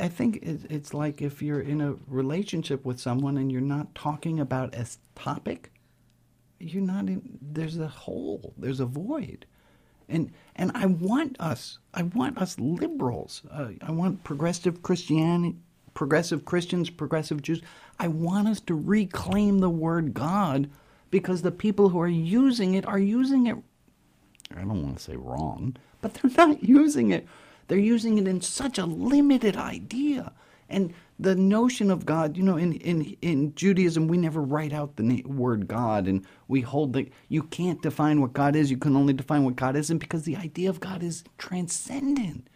[0.00, 4.38] I think it's like if you're in a relationship with someone and you're not talking
[4.40, 5.72] about a topic,
[6.60, 7.38] you're not in.
[7.40, 8.54] There's a hole.
[8.58, 9.46] There's a void,
[10.08, 11.78] and and I want us.
[11.94, 13.42] I want us liberals.
[13.50, 15.56] Uh, I want progressive Christianity,
[15.94, 17.62] progressive Christians, progressive Jews.
[17.98, 20.70] I want us to reclaim the word God
[21.10, 23.56] because the people who are using it are using it
[24.56, 27.26] I don't want to say wrong, but they're not using it.
[27.68, 30.32] They're using it in such a limited idea.
[30.68, 34.96] And the notion of God, you know, in, in, in Judaism, we never write out
[34.96, 38.70] the word God, and we hold that you can't define what God is.
[38.70, 42.48] You can only define what God isn't because the idea of God is transcendent.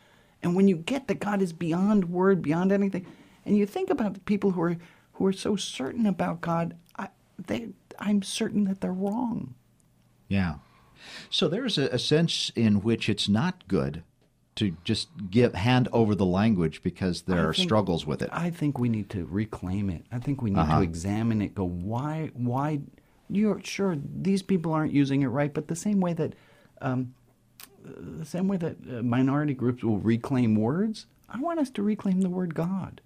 [0.42, 3.06] And when you get that God is beyond word, beyond anything,
[3.44, 4.76] and you think about the people who are
[5.14, 7.08] who are so certain about God, I,
[7.46, 9.54] they, I'm certain that they're wrong.
[10.28, 10.54] Yeah.
[11.28, 14.02] So there's a, a sense in which it's not good
[14.56, 18.28] to just give hand over the language because there I are think- struggles with it.
[18.32, 20.04] I think we need to reclaim it.
[20.12, 20.78] I think we need Uh-huh.
[20.78, 21.54] to examine it.
[21.54, 22.80] Go why why
[23.30, 26.34] you're sure these people aren't using it right, but the same way that
[26.82, 27.14] um,
[27.84, 32.20] the same way that uh, minority groups will reclaim words, I want us to reclaim
[32.20, 33.00] the word God.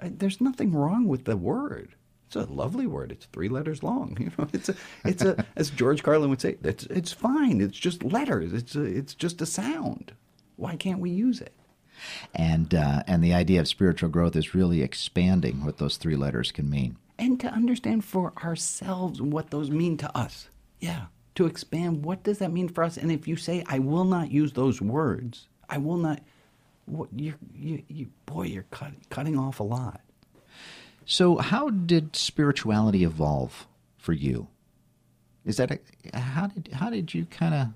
[0.00, 1.94] Uh, There's nothing wrong with the word.
[2.26, 3.10] It's a lovely word.
[3.12, 4.16] It's three letters long.
[4.20, 4.74] You know, it's a,
[5.04, 7.60] it's a, as George Carlin would say, it's, it's fine.
[7.60, 8.52] It's just letters.
[8.52, 10.12] It's a, it's just a sound.
[10.60, 11.54] Why can't we use it?
[12.34, 16.50] and uh, and the idea of spiritual growth is really expanding what those three letters
[16.52, 16.96] can mean.
[17.18, 20.48] and to understand for ourselves what those mean to us.
[20.80, 22.96] Yeah, to expand what does that mean for us?
[22.96, 26.20] And if you say, "I will not use those words," I will not.
[26.86, 30.00] What you you you boy, you're cut, cutting off a lot.
[31.04, 33.66] So, how did spirituality evolve
[33.98, 34.48] for you?
[35.44, 35.78] Is that a,
[36.18, 37.68] how did how did you kind of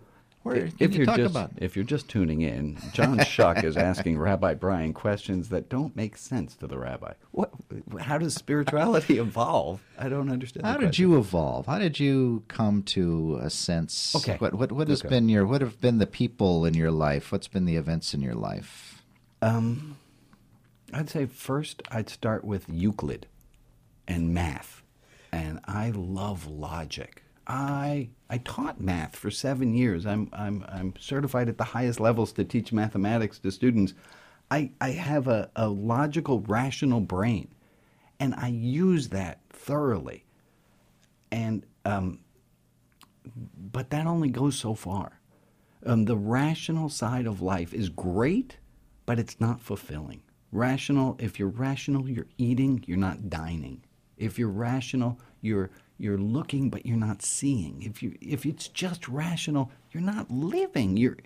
[0.44, 1.50] where if you you're talk just about?
[1.56, 6.16] if you're just tuning in, John Shuck is asking Rabbi Brian questions that don't make
[6.16, 7.14] sense to the rabbi.
[7.32, 7.50] What?
[7.98, 9.80] How does spirituality evolve?
[9.98, 10.64] I don't understand.
[10.64, 11.10] How did question.
[11.10, 11.66] you evolve?
[11.66, 14.14] How did you come to a sense?
[14.14, 14.36] Okay.
[14.38, 15.08] What what what has Okay.
[15.08, 17.32] been your what have been the people in your life?
[17.32, 19.02] What's been the events in your life?
[19.42, 19.96] Um,
[20.92, 23.26] I'd say first I'd start with Euclid
[24.06, 24.82] and math,
[25.32, 27.22] and I love logic.
[27.46, 30.06] I I taught math for seven years.
[30.06, 33.94] I'm I'm I'm certified at the highest levels to teach mathematics to students.
[34.50, 37.48] I I have a, a logical, rational brain,
[38.18, 40.24] and I use that thoroughly.
[41.30, 42.20] And um,
[43.72, 45.20] but that only goes so far.
[45.86, 48.58] Um, the rational side of life is great,
[49.06, 50.22] but it's not fulfilling.
[50.52, 53.82] Rational, if you're rational, you're eating, you're not dining.
[54.16, 57.82] If you're rational, you're you're looking, but you're not seeing.
[57.82, 60.96] If you if it's just rational, you're not living.
[60.96, 61.18] You're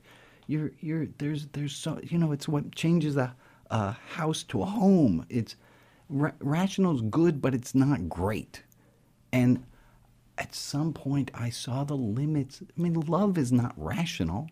[0.47, 3.35] you're you're there's there's so you know it's what changes a,
[3.71, 5.27] a house to a home.
[5.29, 5.57] It's
[6.09, 8.62] ra- rational's good, but it's not great.
[9.33, 9.64] And
[10.37, 12.62] at some point I saw the limits.
[12.62, 14.49] I mean, love is not rational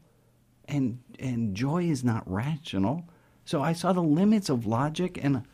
[0.68, 3.04] and and joy is not rational.
[3.44, 5.44] So I saw the limits of logic and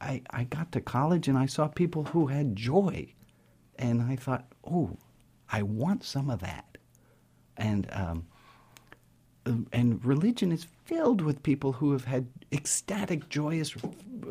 [0.00, 3.12] I I got to college and I saw people who had joy.
[3.78, 4.96] And I thought, "Oh,
[5.50, 6.78] I want some of that."
[7.56, 8.26] And um
[9.46, 14.28] um, and religion is filled with people who have had ecstatic, joyous uh,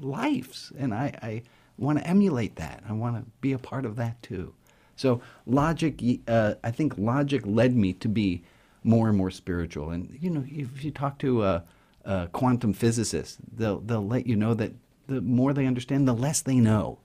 [0.00, 1.42] lives, and I, I
[1.76, 2.82] want to emulate that.
[2.88, 4.54] I want to be a part of that too.
[4.96, 8.42] So logic, uh, I think logic led me to be
[8.82, 9.90] more and more spiritual.
[9.90, 11.64] And you know, if you talk to a,
[12.04, 14.72] a quantum physicist, they'll they'll let you know that
[15.06, 16.98] the more they understand, the less they know,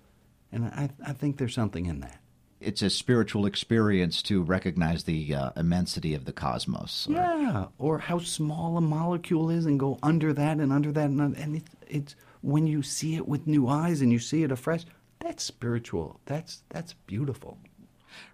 [0.51, 2.17] and I, I think there's something in that.
[2.59, 7.07] It's a spiritual experience to recognize the uh, immensity of the cosmos.
[7.09, 11.09] or- Yeah, or how small a molecule is, and go under that and under that,
[11.09, 14.51] and, and it's it's when you see it with new eyes and you see it
[14.51, 14.83] afresh.
[15.19, 16.19] That's spiritual.
[16.25, 17.57] That's that's beautiful.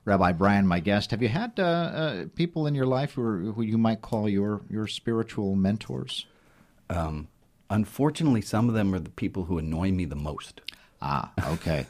[0.06, 3.38] Rabbi Brian, my guest, have you had uh, uh, people in your life who, are,
[3.54, 6.26] who you might call your, your spiritual mentors?
[6.90, 7.28] Um,
[7.70, 10.62] unfortunately, some of them are the people who annoy me the most.
[11.02, 11.86] Ah, okay.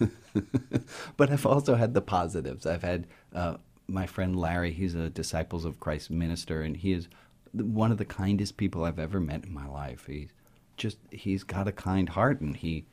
[1.17, 2.65] but I've also had the positives.
[2.65, 4.71] I've had uh, my friend Larry.
[4.71, 7.07] He's a Disciples of Christ minister, and he is
[7.53, 10.05] one of the kindest people I've ever met in my life.
[10.07, 10.33] He's
[10.75, 12.85] just he's got a kind heart, and he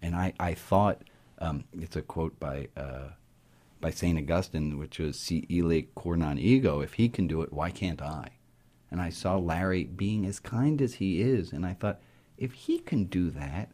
[0.00, 1.02] and I I thought
[1.38, 3.10] um, it's a quote by uh,
[3.80, 7.52] by Saint Augustine, which was "Si ille cor non ego." If he can do it,
[7.52, 8.30] why can't I?
[8.90, 12.00] And I saw Larry being as kind as he is, and I thought,
[12.38, 13.70] if he can do that,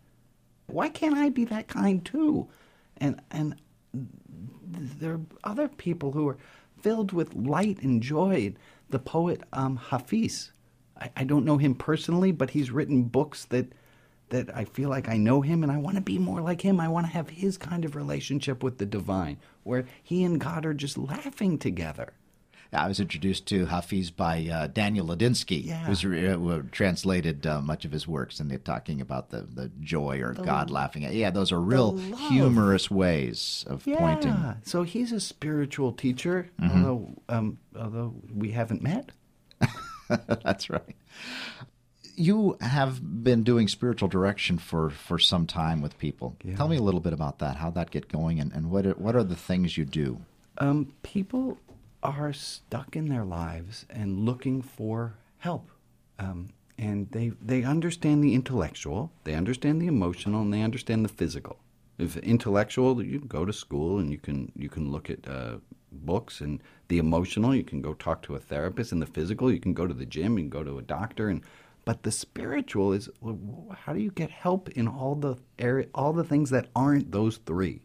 [0.66, 2.48] why can't I be that kind too?
[2.96, 3.56] And and
[3.92, 6.38] there are other people who are
[6.80, 8.54] filled with light and joy.
[8.90, 10.52] The poet um, Hafiz,
[11.00, 13.72] I, I don't know him personally, but he's written books that
[14.30, 16.80] that I feel like I know him, and I want to be more like him.
[16.80, 20.66] I want to have his kind of relationship with the divine, where he and God
[20.66, 22.14] are just laughing together.
[22.74, 25.84] I was introduced to Hafiz by uh, Daniel Ladinsky, Yeah.
[25.84, 29.70] who's re- uh, translated uh, much of his works, and they're talking about the, the
[29.80, 31.14] joy or God laughing at.
[31.14, 31.96] Yeah, those are real
[32.28, 34.32] humorous ways of pointing.
[34.32, 34.54] Yeah.
[34.64, 36.84] So he's a spiritual teacher, Mm-hmm.
[36.84, 39.10] although um, although we haven't met.
[40.08, 40.96] That's right.
[42.16, 46.36] You have been doing spiritual direction for, for some time with people.
[46.44, 46.54] Yeah.
[46.54, 48.92] Tell me a little bit about that, how that get going, and, and what are,
[48.92, 50.20] what are the things you do?
[50.58, 51.58] Um, people
[52.04, 55.70] are stuck in their lives and looking for help.
[56.18, 61.08] Um, and they, they understand the intellectual, they understand the emotional, and they understand the
[61.08, 61.58] physical.
[61.98, 65.58] If intellectual, you go to school and you can you can look at uh,
[65.92, 69.60] books and the emotional, you can go talk to a therapist, and the physical, you
[69.60, 71.42] can go to the gym, you can go to a doctor, and
[71.84, 73.08] but the spiritual is
[73.76, 77.36] how do you get help in all the area, all the things that aren't those
[77.36, 77.82] three?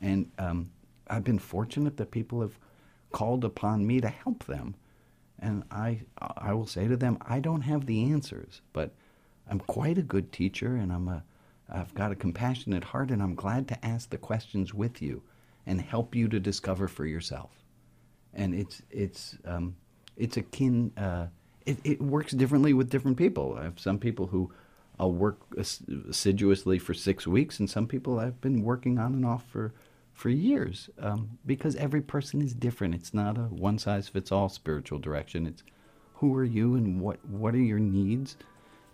[0.00, 0.70] And um,
[1.08, 2.58] I've been fortunate that people have
[3.14, 4.74] called upon me to help them,
[5.38, 8.92] and I I will say to them, I don't have the answers, but
[9.48, 11.22] I'm quite a good teacher, and I'm a
[11.68, 15.22] I've got a compassionate heart, and I'm glad to ask the questions with you
[15.64, 17.52] and help you to discover for yourself.
[18.34, 19.76] And it's it's um,
[20.16, 20.92] it's akin.
[20.96, 21.26] Uh,
[21.64, 23.56] it, it works differently with different people.
[23.56, 24.52] I have some people who
[24.98, 29.44] I'll work assiduously for six weeks, and some people I've been working on and off
[29.46, 29.72] for
[30.14, 32.94] for years um, because every person is different.
[32.94, 35.46] It's not a one size fits all spiritual direction.
[35.46, 35.62] It's
[36.14, 38.36] who are you and what what are your needs,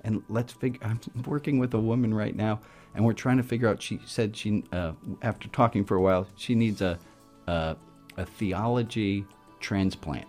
[0.02, 0.80] and let's figure.
[0.84, 2.60] I'm working with a woman right now
[2.94, 3.80] and we're trying to figure out.
[3.80, 4.92] She said she, uh,
[5.22, 6.98] after talking for a while, she needs a,
[7.46, 7.76] a,
[8.16, 9.24] a theology
[9.60, 10.26] transplant.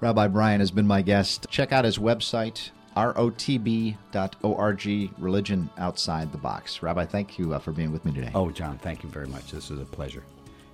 [0.00, 1.46] Rabbi Brian has been my guest.
[1.50, 4.84] Check out his website, rotb.org,
[5.18, 6.82] Religion Outside the Box.
[6.82, 8.30] Rabbi, thank you uh, for being with me today.
[8.34, 9.50] Oh, John, thank you very much.
[9.50, 10.22] This was a pleasure.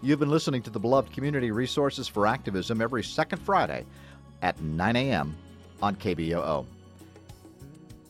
[0.01, 3.85] You've been listening to the Beloved Community Resources for Activism every second Friday
[4.43, 5.37] at 9 a.m.
[5.83, 6.67] on KBOO.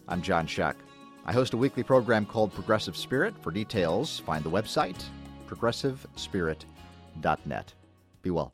[0.07, 0.77] I'm John Shuck.
[1.25, 3.35] I host a weekly program called Progressive Spirit.
[3.43, 5.03] For details, find the website
[5.47, 7.75] progressivespirit.net.
[8.23, 8.47] Be well.